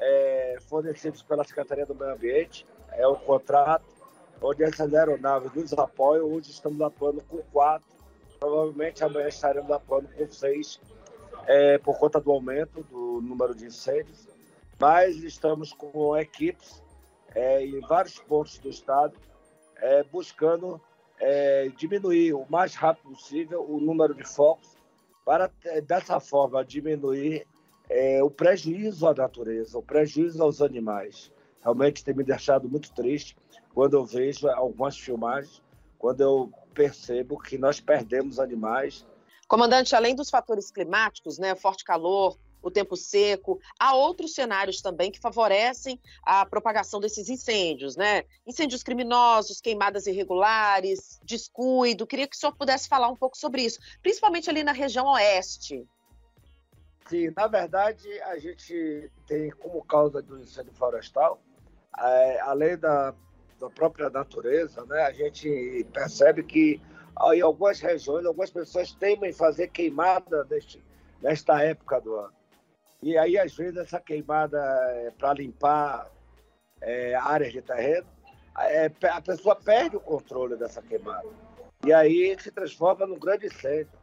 é, 0.01 0.57
fornecidos 0.69 1.23
pela 1.23 1.45
Secretaria 1.45 1.85
do 1.85 1.95
Meio 1.95 2.13
Ambiente. 2.13 2.67
É 2.93 3.07
um 3.07 3.17
contrato 3.17 3.85
onde 4.41 4.63
essas 4.63 4.95
aeronaves 4.95 5.53
nos 5.53 5.73
apoiam. 5.75 6.33
Hoje 6.33 6.51
estamos 6.51 6.81
atuando 6.81 7.21
com 7.29 7.39
quatro. 7.53 7.87
Provavelmente 8.41 9.03
amanhã 9.03 9.29
estaremos 9.29 9.71
atuando 9.71 10.09
com 10.09 10.29
seis, 10.31 10.81
é, 11.47 11.77
por 11.79 11.99
conta 11.99 12.21
do 12.21 12.31
aumento 12.31 12.83
do 12.85 13.21
número 13.21 13.55
de 13.55 13.67
incêndios. 13.67 14.29
Mas 14.81 15.17
estamos 15.17 15.73
com 15.73 16.17
equipes 16.17 16.83
é, 17.35 17.65
em 17.65 17.81
vários 17.81 18.19
pontos 18.19 18.59
do 18.59 18.69
estado, 18.69 19.15
é, 19.77 20.03
buscando 20.05 20.81
é, 21.21 21.69
diminuir 21.77 22.35
o 22.35 22.47
mais 22.49 22.75
rápido 22.75 23.11
possível 23.11 23.65
o 23.69 23.81
número 23.81 24.15
de 24.15 24.25
focos 24.25 24.77
para 25.25 25.51
é, 25.65 25.81
dessa 25.81 26.21
forma 26.21 26.65
diminuir 26.65 27.47
é, 27.89 28.23
o 28.23 28.31
prejuízo 28.31 29.07
à 29.07 29.15
natureza, 29.15 29.79
o 29.79 29.83
prejuízo 29.83 30.43
aos 30.43 30.63
animais. 30.63 31.33
Realmente 31.61 32.05
tem 32.05 32.15
me 32.15 32.23
deixado 32.23 32.69
muito 32.69 32.93
triste 32.93 33.37
quando 33.75 33.95
eu 33.95 34.05
vejo 34.05 34.49
algumas 34.49 34.97
filmagens, 34.99 35.63
quando 35.99 36.21
eu 36.21 36.53
percebo 36.73 37.39
que 37.39 37.59
nós 37.59 37.81
perdemos 37.81 38.39
animais. 38.39 39.07
Comandante, 39.49 39.95
além 39.95 40.15
dos 40.15 40.31
fatores 40.31 40.71
climáticos, 40.71 41.39
né, 41.39 41.55
forte 41.55 41.85
calor, 41.85 42.39
o 42.63 42.71
tempo 42.71 42.97
seco. 42.97 43.59
Há 43.79 43.95
outros 43.95 44.35
cenários 44.35 44.81
também 44.81 45.11
que 45.11 45.21
favorecem 45.21 46.01
a 46.23 46.45
propagação 46.45 47.01
desses 47.01 47.29
incêndios, 47.29 47.97
né? 47.97 48.25
Incêndios 48.47 48.83
criminosos, 48.83 49.61
queimadas 49.61 50.07
irregulares, 50.07 51.21
descuido. 51.25 52.07
Queria 52.07 52.27
que 52.27 52.37
o 52.37 52.39
senhor 52.39 52.55
pudesse 52.57 52.89
falar 52.89 53.09
um 53.09 53.17
pouco 53.17 53.37
sobre 53.37 53.63
isso, 53.63 53.79
principalmente 54.03 54.51
ali 54.51 54.63
na 54.63 54.73
região 54.73 55.07
oeste. 55.07 55.87
Sim, 57.09 57.33
na 57.35 57.47
verdade, 57.47 58.07
a 58.23 58.39
gente 58.39 59.11
tem 59.27 59.51
como 59.51 59.83
causa 59.83 60.21
do 60.21 60.39
incêndio 60.41 60.75
florestal, 60.75 61.41
é, 61.99 62.41
além 62.41 62.77
da, 62.77 63.15
da 63.59 63.71
própria 63.71 64.11
natureza, 64.11 64.85
né, 64.85 65.03
a 65.03 65.13
gente 65.13 65.87
percebe 65.93 66.43
que 66.43 66.81
em 67.33 67.41
algumas 67.41 67.81
regiões, 67.81 68.25
algumas 68.25 68.51
pessoas 68.51 68.93
temem 68.93 69.33
fazer 69.33 69.69
queimada 69.69 70.45
neste, 70.45 70.83
nesta 71.21 71.63
época 71.63 72.01
do 72.01 72.15
ano. 72.15 72.38
E 73.03 73.17
aí, 73.17 73.39
às 73.39 73.55
vezes, 73.55 73.77
essa 73.77 74.01
queimada 74.01 74.59
é 74.59 75.11
para 75.17 75.35
limpar 75.35 76.11
é, 76.81 77.15
áreas 77.15 77.53
de 77.53 77.63
terreno, 77.63 78.07
é, 78.59 78.91
a 79.09 79.21
pessoa 79.21 79.55
perde 79.55 79.97
o 79.97 80.01
controle 80.01 80.57
dessa 80.57 80.83
queimada. 80.83 81.29
E 81.85 81.93
aí 81.93 82.37
se 82.41 82.51
transforma 82.51 83.07
num 83.07 83.19
grande 83.19 83.47
incêndio. 83.47 83.99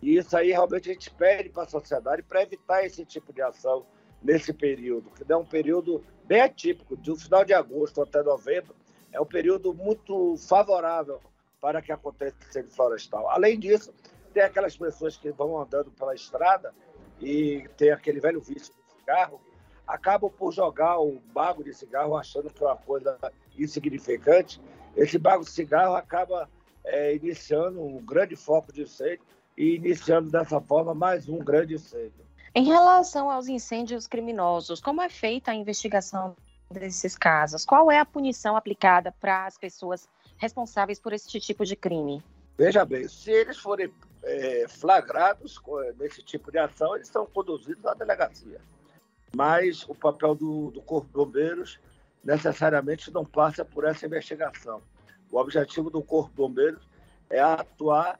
E 0.00 0.16
isso 0.16 0.36
aí 0.36 0.50
realmente 0.50 0.90
a 0.90 0.92
gente 0.92 1.10
pede 1.10 1.48
para 1.48 1.64
a 1.64 1.68
sociedade 1.68 2.22
para 2.22 2.42
evitar 2.42 2.84
esse 2.84 3.04
tipo 3.04 3.32
de 3.32 3.42
ação 3.42 3.84
nesse 4.22 4.52
período, 4.52 5.10
que 5.10 5.30
é 5.30 5.36
um 5.36 5.44
período 5.44 6.04
bem 6.24 6.40
atípico, 6.40 6.96
do 6.96 7.16
final 7.16 7.44
de 7.44 7.54
agosto 7.54 8.02
até 8.02 8.22
novembro, 8.22 8.74
é 9.12 9.20
um 9.20 9.26
período 9.26 9.72
muito 9.72 10.36
favorável 10.36 11.20
para 11.60 11.80
que 11.80 11.92
aconteça 11.92 12.36
incêndio 12.48 12.70
florestal. 12.70 13.28
Além 13.30 13.58
disso, 13.58 13.92
tem 14.32 14.42
aquelas 14.42 14.76
pessoas 14.76 15.16
que 15.16 15.30
vão 15.30 15.60
andando 15.60 15.90
pela 15.92 16.14
estrada 16.14 16.74
e 17.20 17.68
tem 17.76 17.90
aquele 17.90 18.20
velho 18.20 18.40
vício 18.40 18.72
de 18.74 19.00
cigarro, 19.00 19.40
acabam 19.86 20.30
por 20.30 20.52
jogar 20.52 20.98
o 20.98 21.20
bago 21.32 21.62
de 21.62 21.72
cigarro 21.72 22.16
achando 22.16 22.50
que 22.50 22.62
é 22.62 22.66
uma 22.66 22.76
coisa 22.76 23.18
insignificante. 23.58 24.60
Esse 24.96 25.18
bago 25.18 25.44
de 25.44 25.50
cigarro 25.50 25.94
acaba 25.94 26.48
é, 26.84 27.14
iniciando 27.14 27.80
um 27.80 28.04
grande 28.04 28.36
foco 28.36 28.72
de 28.72 28.82
incêndio 28.82 29.24
e 29.56 29.76
iniciando 29.76 30.30
dessa 30.30 30.60
forma 30.60 30.94
mais 30.94 31.28
um 31.28 31.38
grande 31.38 31.74
incêndio. 31.74 32.26
Em 32.54 32.64
relação 32.64 33.30
aos 33.30 33.48
incêndios 33.48 34.06
criminosos, 34.06 34.80
como 34.80 35.02
é 35.02 35.08
feita 35.08 35.50
a 35.50 35.54
investigação 35.54 36.34
desses 36.70 37.16
casos? 37.16 37.64
Qual 37.64 37.90
é 37.90 37.98
a 37.98 38.04
punição 38.04 38.56
aplicada 38.56 39.12
para 39.12 39.46
as 39.46 39.56
pessoas 39.58 40.08
responsáveis 40.36 40.98
por 40.98 41.12
esse 41.12 41.28
tipo 41.38 41.64
de 41.64 41.76
crime? 41.76 42.22
Veja 42.58 42.84
bem, 42.84 43.06
se 43.08 43.30
eles 43.30 43.58
forem 43.58 43.92
é, 44.26 44.66
flagrados 44.68 45.60
nesse 45.98 46.20
tipo 46.20 46.50
de 46.50 46.58
ação, 46.58 46.96
eles 46.96 47.08
são 47.08 47.24
conduzidos 47.26 47.86
à 47.86 47.94
delegacia. 47.94 48.60
Mas 49.34 49.84
o 49.88 49.94
papel 49.94 50.34
do, 50.34 50.70
do 50.72 50.82
Corpo 50.82 51.06
de 51.06 51.12
Bombeiros 51.12 51.78
necessariamente 52.24 53.12
não 53.12 53.24
passa 53.24 53.64
por 53.64 53.84
essa 53.84 54.04
investigação. 54.04 54.82
O 55.30 55.38
objetivo 55.38 55.90
do 55.90 56.02
Corpo 56.02 56.30
de 56.30 56.36
Bombeiros 56.36 56.88
é 57.30 57.38
atuar 57.40 58.18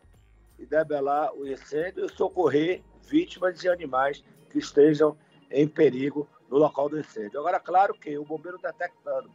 e 0.58 0.64
debelar 0.64 1.34
o 1.34 1.46
incêndio 1.46 2.06
e 2.06 2.12
socorrer 2.12 2.82
vítimas 3.02 3.62
e 3.62 3.68
animais 3.68 4.24
que 4.50 4.58
estejam 4.58 5.16
em 5.50 5.66
perigo 5.66 6.28
no 6.48 6.56
local 6.56 6.88
do 6.88 6.98
incêndio. 6.98 7.40
Agora, 7.40 7.58
claro 7.58 7.94
que 7.94 8.16
o 8.16 8.24
bombeiro 8.24 8.58
detectando 8.58 9.30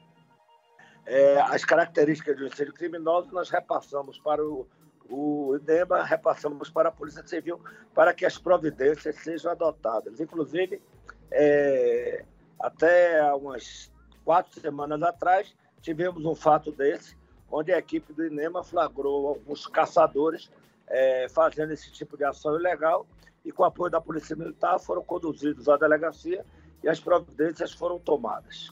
é, 1.06 1.40
as 1.42 1.66
características 1.66 2.38
do 2.38 2.48
incêndio 2.48 2.74
criminoso, 2.74 3.30
nós 3.32 3.50
repassamos 3.50 4.18
para 4.20 4.44
o 4.44 4.68
o 5.12 5.58
INEMA 5.58 6.04
repassamos 6.04 6.70
para 6.70 6.90
a 6.90 6.92
Polícia 6.92 7.26
Civil 7.28 7.60
para 7.94 8.14
que 8.14 8.26
as 8.26 8.38
providências 8.38 9.16
sejam 9.18 9.52
adotadas. 9.52 10.20
Inclusive, 10.20 10.82
é, 11.30 12.24
até 12.60 13.34
umas 13.34 13.92
quatro 14.24 14.60
semanas 14.60 15.02
atrás, 15.04 15.54
tivemos 15.82 16.26
um 16.26 16.36
fato 16.36 16.72
desse, 16.72 17.18
onde 17.52 17.74
a 17.74 17.78
equipe 17.78 18.14
do 18.14 18.26
INEMA 18.26 18.64
flagrou 18.64 19.28
alguns 19.28 19.68
caçadores 19.68 20.50
é, 20.88 21.28
fazendo 21.30 21.74
esse 21.74 21.92
tipo 21.92 22.18
de 22.18 22.24
ação 22.24 22.58
ilegal 22.58 23.06
e, 23.44 23.52
com 23.52 23.64
apoio 23.64 23.92
da 23.92 24.00
Polícia 24.00 24.36
Militar, 24.36 24.80
foram 24.80 25.04
conduzidos 25.04 25.68
à 25.68 25.76
delegacia 25.76 26.46
e 26.84 26.90
as 26.90 27.00
providências 27.00 27.72
foram 27.72 28.00
tomadas. 28.00 28.72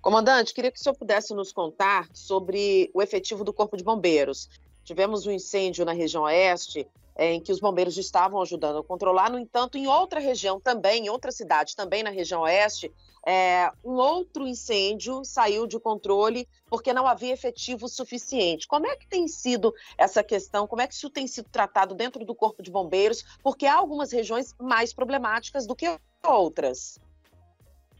Comandante, 0.00 0.52
queria 0.52 0.70
que 0.70 0.78
o 0.78 0.82
senhor 0.82 0.94
pudesse 0.94 1.32
nos 1.32 1.50
contar 1.50 2.08
sobre 2.12 2.90
o 2.92 3.00
efetivo 3.00 3.42
do 3.42 3.54
Corpo 3.54 3.74
de 3.74 3.82
Bombeiros. 3.82 4.50
Tivemos 4.84 5.26
um 5.26 5.30
incêndio 5.30 5.84
na 5.84 5.92
região 5.92 6.24
oeste, 6.24 6.86
é, 7.16 7.32
em 7.32 7.40
que 7.40 7.52
os 7.52 7.60
bombeiros 7.60 7.96
estavam 7.96 8.40
ajudando 8.42 8.78
a 8.78 8.84
controlar. 8.84 9.30
No 9.30 9.38
entanto, 9.38 9.78
em 9.78 9.86
outra 9.86 10.20
região 10.20 10.60
também, 10.60 11.06
em 11.06 11.08
outra 11.08 11.30
cidade, 11.30 11.76
também 11.76 12.02
na 12.02 12.10
região 12.10 12.42
oeste, 12.42 12.92
é, 13.26 13.70
um 13.82 13.92
outro 13.92 14.46
incêndio 14.46 15.24
saiu 15.24 15.66
de 15.66 15.78
controle 15.78 16.46
porque 16.68 16.92
não 16.92 17.06
havia 17.06 17.32
efetivo 17.32 17.88
suficiente. 17.88 18.66
Como 18.66 18.86
é 18.86 18.96
que 18.96 19.06
tem 19.06 19.26
sido 19.26 19.74
essa 19.96 20.22
questão? 20.22 20.66
Como 20.66 20.82
é 20.82 20.86
que 20.86 20.94
isso 20.94 21.08
tem 21.08 21.26
sido 21.26 21.48
tratado 21.48 21.94
dentro 21.94 22.24
do 22.24 22.34
Corpo 22.34 22.62
de 22.62 22.70
Bombeiros? 22.70 23.24
Porque 23.42 23.66
há 23.66 23.76
algumas 23.76 24.12
regiões 24.12 24.54
mais 24.60 24.92
problemáticas 24.92 25.66
do 25.66 25.74
que 25.74 25.98
outras. 26.22 26.98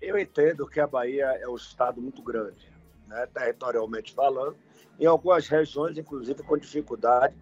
Eu 0.03 0.19
entendo 0.19 0.67
que 0.67 0.81
a 0.81 0.87
Bahia 0.87 1.27
é 1.41 1.49
um 1.49 1.57
estado 1.57 2.03
muito 2.03 2.21
grande, 2.21 2.69
né, 3.15 3.27
territorialmente 3.33 4.13
falando, 4.13 4.57
em 4.99 5.07
algumas 5.07 5.47
regiões, 5.47 5.97
inclusive 5.97 6.43
com 6.43 6.59
dificuldade 6.59 7.35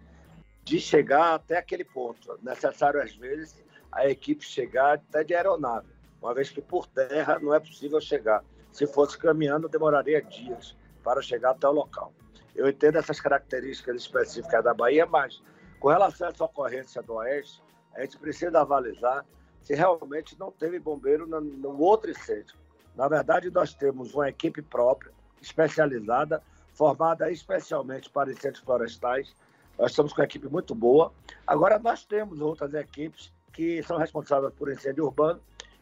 de 0.63 0.79
chegar 0.79 1.33
até 1.33 1.57
aquele 1.57 1.83
ponto. 1.83 2.39
Necessário, 2.41 3.01
às 3.01 3.15
vezes, 3.15 3.63
a 3.91 4.07
equipe 4.07 4.45
chegar 4.45 4.93
até 4.93 5.23
de 5.23 5.33
aeronave, 5.33 5.87
uma 6.21 6.33
vez 6.33 6.49
que 6.49 6.61
por 6.61 6.87
terra 6.87 7.39
não 7.39 7.53
é 7.53 7.59
possível 7.59 7.99
chegar. 7.99 8.43
Se 8.71 8.87
fosse 8.87 9.17
caminhando, 9.17 9.67
demoraria 9.67 10.21
dias 10.21 10.75
para 11.03 11.21
chegar 11.21 11.51
até 11.51 11.67
o 11.67 11.71
local. 11.71 12.13
Eu 12.55 12.67
entendo 12.67 12.97
essas 12.97 13.19
características 13.19 13.95
específicas 13.97 14.63
da 14.63 14.73
Bahia, 14.73 15.05
mas 15.05 15.41
com 15.79 15.89
relação 15.89 16.27
a 16.27 16.29
essa 16.29 16.45
ocorrência 16.45 17.01
do 17.01 17.15
Oeste, 17.15 17.61
a 17.95 18.01
gente 18.01 18.17
precisa 18.17 18.61
avalizar 18.61 19.25
se 19.61 19.73
realmente 19.73 20.37
não 20.39 20.51
teve 20.51 20.79
bombeiro 20.79 21.27
no, 21.27 21.41
no 21.41 21.79
outro 21.81 22.11
incêndio. 22.11 22.55
Na 22.95 23.07
verdade, 23.07 23.49
nós 23.49 23.73
temos 23.73 24.13
uma 24.13 24.29
equipe 24.29 24.61
própria, 24.61 25.11
especializada, 25.43 26.41
formada 26.73 27.31
especialmente 27.31 28.09
para 28.09 28.31
incêndios 28.31 28.63
florestais. 28.63 29.35
Nós 29.77 29.91
estamos 29.91 30.13
com 30.13 30.21
uma 30.21 30.25
equipe 30.25 30.47
muito 30.47 30.73
boa. 30.73 31.11
Agora, 31.45 31.77
nós 31.79 32.03
temos 32.03 32.39
outras 32.41 32.73
equipes 32.73 33.31
que 33.51 33.83
são 33.83 33.97
responsáveis 33.97 34.53
por 34.53 34.71
incêndio 34.71 35.05
urbano, 35.05 35.39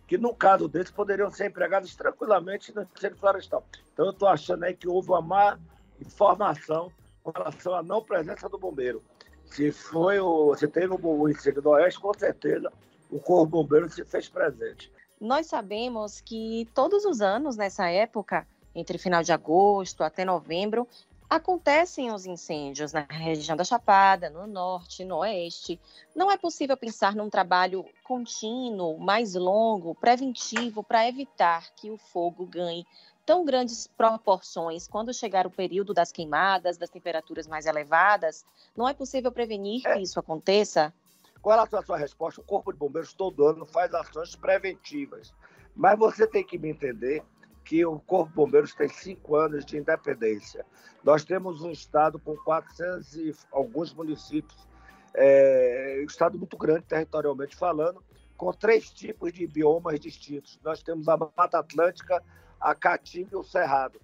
que 0.07 0.17
no 0.17 0.35
caso 0.35 0.67
desses 0.67 0.91
poderiam 0.91 1.29
ser 1.29 1.47
empregados 1.47 1.95
tranquilamente 1.95 2.75
no 2.75 2.85
incêndio 2.95 3.17
florestal. 3.17 3.65
Então, 3.93 4.05
eu 4.05 4.11
estou 4.11 4.27
achando 4.27 4.63
aí 4.63 4.73
que 4.73 4.87
houve 4.87 5.09
uma 5.09 5.21
má 5.21 5.59
informação 6.01 6.91
com 7.23 7.31
relação 7.31 7.75
à 7.75 7.83
não 7.83 8.01
presença 8.01 8.49
do 8.49 8.57
bombeiro. 8.57 9.01
Se 9.45 9.71
foi 9.71 10.19
o, 10.19 10.55
se 10.55 10.67
teve 10.67 10.93
o 10.93 11.29
incêndio 11.29 11.61
do 11.61 11.69
Oeste, 11.69 11.99
com 11.99 12.13
certeza 12.13 12.71
o 13.09 13.19
Corpo 13.19 13.45
Bombeiro 13.47 13.89
se 13.89 14.03
fez 14.05 14.29
presente. 14.29 14.91
Nós 15.19 15.47
sabemos 15.47 16.21
que 16.21 16.67
todos 16.73 17.05
os 17.05 17.21
anos, 17.21 17.55
nessa 17.57 17.89
época, 17.89 18.47
entre 18.73 18.97
final 18.97 19.23
de 19.23 19.31
agosto 19.31 20.03
até 20.03 20.23
novembro, 20.25 20.87
acontecem 21.31 22.11
os 22.11 22.25
incêndios 22.25 22.91
na 22.91 23.05
região 23.09 23.55
da 23.55 23.63
Chapada, 23.63 24.29
no 24.29 24.45
norte, 24.45 25.05
no 25.05 25.19
oeste. 25.19 25.79
Não 26.13 26.29
é 26.29 26.37
possível 26.37 26.75
pensar 26.75 27.15
num 27.15 27.29
trabalho 27.29 27.85
contínuo, 28.03 28.99
mais 28.99 29.33
longo, 29.33 29.95
preventivo, 29.95 30.83
para 30.83 31.07
evitar 31.07 31.73
que 31.75 31.89
o 31.89 31.97
fogo 31.97 32.45
ganhe 32.45 32.85
tão 33.25 33.45
grandes 33.45 33.87
proporções 33.87 34.89
quando 34.89 35.13
chegar 35.13 35.47
o 35.47 35.51
período 35.51 35.93
das 35.93 36.11
queimadas, 36.11 36.77
das 36.77 36.89
temperaturas 36.89 37.47
mais 37.47 37.65
elevadas? 37.65 38.43
Não 38.75 38.85
é 38.85 38.93
possível 38.93 39.31
prevenir 39.31 39.87
é. 39.87 39.93
que 39.93 40.01
isso 40.01 40.19
aconteça? 40.19 40.93
Com 41.41 41.49
relação 41.49 41.79
à 41.79 41.83
sua 41.83 41.97
resposta, 41.97 42.41
o 42.41 42.43
Corpo 42.43 42.73
de 42.73 42.77
Bombeiros 42.77 43.13
todo 43.13 43.47
ano 43.47 43.65
faz 43.65 43.93
ações 43.93 44.35
preventivas. 44.35 45.33
Mas 45.73 45.97
você 45.97 46.27
tem 46.27 46.43
que 46.43 46.57
me 46.57 46.69
entender 46.69 47.23
que 47.63 47.85
o 47.85 47.99
Corpo 47.99 48.33
Bombeiros 48.33 48.73
tem 48.73 48.89
cinco 48.89 49.35
anos 49.35 49.65
de 49.65 49.77
independência. 49.77 50.65
Nós 51.03 51.23
temos 51.23 51.61
um 51.61 51.71
estado 51.71 52.19
com 52.19 52.35
400 52.35 53.15
e 53.15 53.35
alguns 53.51 53.93
municípios, 53.93 54.67
é, 55.13 55.99
um 56.01 56.05
estado 56.05 56.37
muito 56.37 56.57
grande 56.57 56.83
territorialmente 56.83 57.55
falando, 57.55 58.03
com 58.37 58.51
três 58.51 58.89
tipos 58.89 59.31
de 59.31 59.45
biomas 59.45 59.99
distintos. 59.99 60.59
Nós 60.63 60.81
temos 60.81 61.07
a 61.07 61.17
Mata 61.17 61.59
Atlântica, 61.59 62.23
a 62.59 62.73
Caatinga 62.73 63.29
e 63.33 63.35
o 63.35 63.43
Cerrado. 63.43 64.01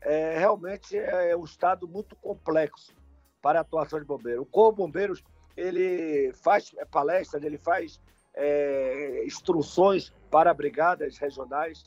É, 0.00 0.38
realmente 0.38 0.96
é 0.96 1.36
um 1.36 1.44
estado 1.44 1.86
muito 1.86 2.16
complexo 2.16 2.94
para 3.42 3.58
a 3.58 3.62
atuação 3.62 3.98
de 3.98 4.06
bombeiro. 4.06 4.42
O 4.42 4.46
Corpo 4.46 4.78
Bombeiros 4.78 5.22
ele 5.56 6.32
faz 6.32 6.72
palestras, 6.90 7.42
ele 7.42 7.58
faz 7.58 8.00
é, 8.34 9.24
instruções 9.26 10.12
para 10.30 10.54
brigadas 10.54 11.18
regionais, 11.18 11.84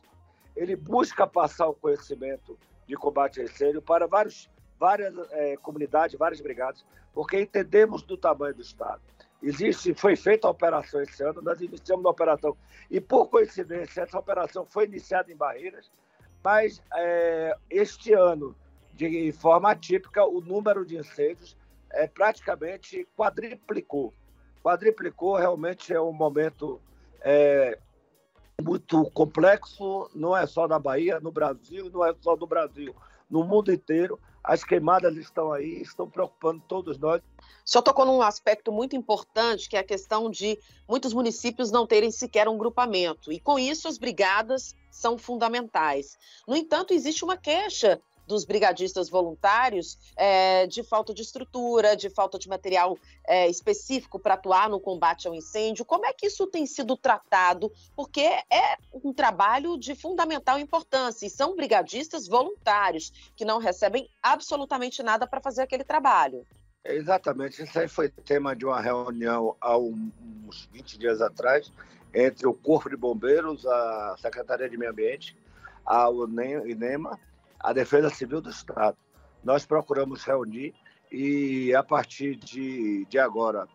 ele 0.56 0.76
busca 0.76 1.26
passar 1.26 1.68
o 1.68 1.74
conhecimento 1.74 2.58
de 2.88 2.96
combate 2.96 3.42
a 3.42 3.44
incêndio 3.44 3.82
para 3.82 4.08
vários, 4.08 4.50
várias 4.80 5.14
é, 5.32 5.58
comunidades, 5.58 6.18
várias 6.18 6.42
brigadas, 6.42 6.86
porque 7.14 7.40
entendemos 7.40 8.02
do 8.02 8.18
tamanho 8.18 8.56
do 8.56 8.62
Estado. 8.62 9.02
Existe, 9.42 9.94
foi 9.94 10.16
feita 10.16 10.48
a 10.48 10.52
operação 10.52 11.02
esse 11.02 11.22
ano, 11.24 11.42
nós 11.42 11.60
iniciamos 11.60 12.06
a 12.06 12.10
operação, 12.10 12.56
e 12.90 13.02
por 13.02 13.28
coincidência, 13.28 14.02
essa 14.02 14.18
operação 14.18 14.66
foi 14.66 14.86
iniciada 14.86 15.32
em 15.32 15.36
Barreiras, 15.36 15.92
mas 16.44 16.82
é, 16.96 17.56
este 17.70 18.14
ano, 18.14 18.56
de 18.94 19.32
forma 19.32 19.72
atípica, 19.72 20.26
o 20.26 20.40
número 20.42 20.86
de 20.86 20.98
incêndios 20.98 21.58
é, 21.90 22.08
praticamente 22.08 23.08
quadriplicou. 23.18 24.14
Quadriplicou, 24.62 25.36
realmente 25.36 25.94
é 25.94 26.02
um 26.02 26.14
momento 26.14 26.82
é, 27.22 27.78
muito 28.62 29.04
complexo, 29.12 30.10
não 30.14 30.36
é 30.36 30.46
só 30.46 30.68
na 30.68 30.80
Bahia, 30.80 31.20
no 31.20 31.32
Brasil, 31.32 31.90
não 31.90 32.06
é 32.06 32.14
só 32.22 32.36
no 32.36 32.46
Brasil, 32.46 32.96
no 33.30 33.44
mundo 33.44 33.72
inteiro. 33.72 34.20
As 34.44 34.64
queimadas 34.64 35.16
estão 35.16 35.54
aí, 35.54 35.82
estão 35.82 36.10
preocupando 36.10 36.62
todos 36.68 36.98
nós. 36.98 37.22
Só 37.64 37.82
tocou 37.82 38.06
num 38.06 38.22
aspecto 38.22 38.74
muito 38.74 38.96
importante, 38.96 39.70
que 39.70 39.78
é 39.78 39.80
a 39.80 39.84
questão 39.86 40.30
de 40.30 40.60
muitos 40.88 41.14
municípios 41.14 41.72
não 41.72 41.88
terem 41.88 42.12
sequer 42.12 42.50
um 42.50 42.58
grupamento. 42.58 43.32
E 43.32 43.40
com 43.40 43.58
isso, 43.58 43.88
as 43.88 43.98
brigadas 43.98 44.76
são 44.92 45.18
fundamentais. 45.18 46.18
No 46.46 46.58
entanto, 46.58 46.94
existe 46.94 47.24
uma 47.24 47.38
queixa 47.38 48.02
dos 48.34 48.46
brigadistas 48.46 49.10
voluntários 49.10 49.98
é, 50.18 50.66
de 50.66 50.82
falta 50.82 51.14
de 51.14 51.22
estrutura, 51.22 51.96
de 51.96 52.10
falta 52.10 52.40
de 52.40 52.50
material 52.50 52.98
é, 53.28 53.48
específico 53.48 54.18
para 54.18 54.34
atuar 54.34 54.68
no 54.70 54.80
combate 54.80 55.28
ao 55.28 55.36
incêndio. 55.36 55.86
Como 55.86 56.06
é 56.06 56.12
que 56.12 56.26
isso 56.26 56.48
tem 56.48 56.66
sido 56.66 56.98
tratado? 56.98 57.72
Porque 57.96 58.22
é 58.22 58.78
um 59.04 59.14
trabalho 59.14 59.78
de 59.78 59.94
fundamental 59.94 60.58
importância 60.58 61.28
e 61.28 61.30
são 61.30 61.56
brigadistas 61.56 62.28
voluntários 62.28 63.12
que 63.36 63.46
não 63.46 63.60
recebem 63.60 64.10
absolutamente 64.22 65.04
nada 65.04 65.28
para 65.28 65.40
fazer 65.40 65.62
aquele 65.62 65.84
trabalho. 65.84 66.44
Exatamente, 66.84 67.64
isso 67.64 67.80
aí 67.80 67.88
foi 67.88 68.10
tema 68.10 68.56
de 68.56 68.66
uma 68.66 68.82
reunião 68.82 69.56
há 69.62 69.78
uns 69.78 70.68
20 70.72 70.98
dias 70.98 71.22
atrás 71.22 71.72
entre 72.14 72.48
o 72.48 72.54
Corpo 72.54 72.90
de 72.90 72.98
Bombeiros, 72.98 73.66
a 73.66 74.16
Secretaria 74.20 74.70
de 74.70 74.78
Meio 74.78 74.92
Ambiente, 74.92 75.38
a 75.86 76.10
UNEMA 76.10 77.20
a 77.64 77.72
Defesa 77.72 78.10
Civil 78.10 78.42
do 78.42 78.50
Estado. 78.50 78.98
Nós 79.42 79.66
procuramos 79.66 80.24
reunir 80.24 80.76
e, 81.10 81.74
a 81.74 81.82
partir 81.82 82.36
de, 82.36 83.06
de 83.06 83.18
agora, 83.18 83.68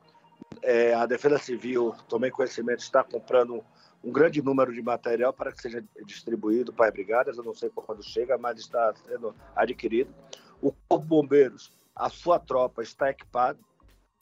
é, 0.63 0.95
a 0.95 1.07
Defesa 1.07 1.39
Civil, 1.39 1.95
tomei 2.09 2.31
conhecimento, 2.31 2.81
está 2.81 3.03
comprando 3.03 3.65
um 4.05 4.13
grande 4.13 4.43
número 4.43 4.73
de 4.73 4.83
material 4.83 5.33
para 5.33 5.51
que 5.51 5.61
seja 5.61 5.83
distribuído 6.05 6.73
para 6.73 6.87
as 6.87 6.93
brigadas. 6.93 7.39
Eu 7.39 7.45
não 7.45 7.55
sei 7.55 7.71
quando 7.71 8.03
chega, 8.03 8.37
mas 8.37 8.59
está 8.59 8.95
sendo 9.07 9.35
adquirido. 9.57 10.15
O 10.61 10.73
Corpo 10.89 11.07
Bombeiros, 11.07 11.73
a 11.95 12.09
sua 12.09 12.39
tropa 12.39 12.83
está 12.83 13.11
equipada. 13.11 13.59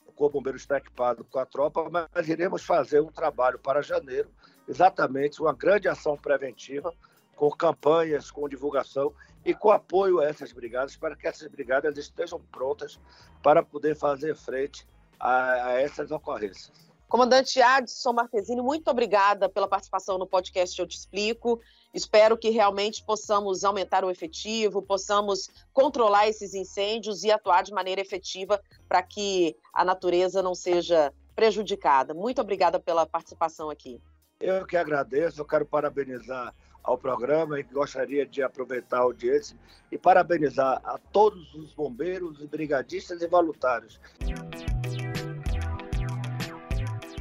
O 0.07 0.12
Corpo 0.12 0.38
Bombeiros 0.38 0.62
está 0.62 0.79
equipado 0.79 1.24
com 1.24 1.38
a 1.38 1.46
tropa, 1.46 1.88
mas 1.90 2.29
iremos 2.29 2.64
fazer 2.64 3.00
um 3.00 3.11
trabalho 3.11 3.59
para 3.59 3.83
janeiro, 3.83 4.31
exatamente 4.66 5.40
uma 5.42 5.52
grande 5.52 5.88
ação 5.88 6.16
preventiva, 6.16 6.92
com 7.37 7.51
campanhas, 7.51 8.31
com 8.31 8.49
divulgação 8.49 9.12
e 9.44 9.55
com 9.55 9.70
apoio 9.70 10.18
a 10.18 10.25
essas 10.25 10.53
brigadas, 10.53 10.96
para 10.96 11.14
que 11.14 11.29
essas 11.29 11.46
brigadas 11.49 11.96
estejam 11.96 12.40
prontas 12.51 12.99
para 13.42 13.62
poder 13.62 13.94
fazer 13.94 14.35
frente 14.35 14.88
a, 15.20 15.66
a 15.66 15.81
essas 15.81 16.11
ocorrências. 16.11 16.72
Comandante 17.09 17.62
Adson 17.62 18.12
Martesini, 18.12 18.61
muito 18.61 18.90
obrigada 18.90 19.49
pela 19.49 19.68
participação 19.68 20.18
no 20.18 20.27
podcast 20.27 20.77
Eu 20.81 20.88
Te 20.88 20.96
Explico. 20.96 21.61
Espero 21.94 22.37
que 22.37 22.51
realmente 22.51 23.05
possamos 23.05 23.62
aumentar 23.62 24.05
o 24.05 24.11
efetivo, 24.11 24.83
possamos 24.83 25.49
controlar 25.72 26.27
esses 26.29 26.53
incêndios 26.53 27.22
e 27.22 27.31
atuar 27.31 27.62
de 27.62 27.72
maneira 27.72 28.01
efetiva 28.01 28.61
para 28.88 29.03
que 29.05 29.57
a 29.72 29.85
natureza 29.85 30.42
não 30.42 30.53
seja 30.53 31.14
prejudicada. 31.37 32.12
Muito 32.12 32.40
obrigada 32.40 32.81
pela 32.81 33.07
participação 33.07 33.70
aqui. 33.70 34.01
Eu 34.40 34.66
que 34.66 34.77
agradeço, 34.77 35.40
eu 35.40 35.44
quero 35.44 35.64
parabenizar 35.64 36.53
ao 36.87 36.96
programa 36.96 37.59
e 37.59 37.64
gostaria 37.64 38.25
de 38.25 38.42
aproveitar 38.42 38.99
a 38.99 39.03
audiência 39.03 39.57
e 39.90 39.99
parabenizar 39.99 40.81
a 40.85 40.96
todos 41.12 41.53
os 41.55 41.75
bombeiros 41.75 42.38
brigadistas 42.46 43.20
e 43.20 43.27
voluntários. 43.27 44.01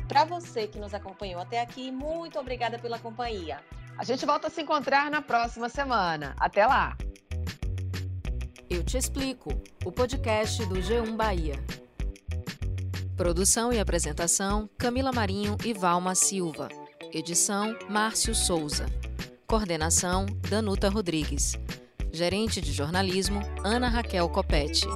Para 0.07 0.23
você 0.23 0.67
que 0.67 0.79
nos 0.79 0.93
acompanhou 0.93 1.41
até 1.41 1.59
aqui, 1.59 1.91
muito 1.91 2.39
obrigada 2.39 2.77
pela 2.77 2.99
companhia. 2.99 3.59
A 3.97 4.03
gente 4.03 4.25
volta 4.25 4.47
a 4.47 4.49
se 4.49 4.61
encontrar 4.61 5.09
na 5.09 5.21
próxima 5.21 5.67
semana. 5.67 6.35
Até 6.39 6.65
lá! 6.65 6.95
Eu 8.69 8.83
te 8.83 8.97
explico 8.97 9.49
o 9.83 9.91
podcast 9.91 10.63
do 10.67 10.75
G1 10.75 11.15
Bahia. 11.15 11.55
Produção 13.17 13.73
e 13.73 13.79
apresentação: 13.79 14.69
Camila 14.77 15.11
Marinho 15.11 15.57
e 15.65 15.73
Valma 15.73 16.13
Silva. 16.13 16.69
Edição: 17.13 17.77
Márcio 17.89 18.35
Souza. 18.35 18.85
Coordenação: 19.47 20.25
Danuta 20.49 20.89
Rodrigues. 20.89 21.55
Gerente 22.11 22.59
de 22.59 22.71
jornalismo: 22.73 23.41
Ana 23.63 23.87
Raquel 23.87 24.27
Copete. 24.29 24.87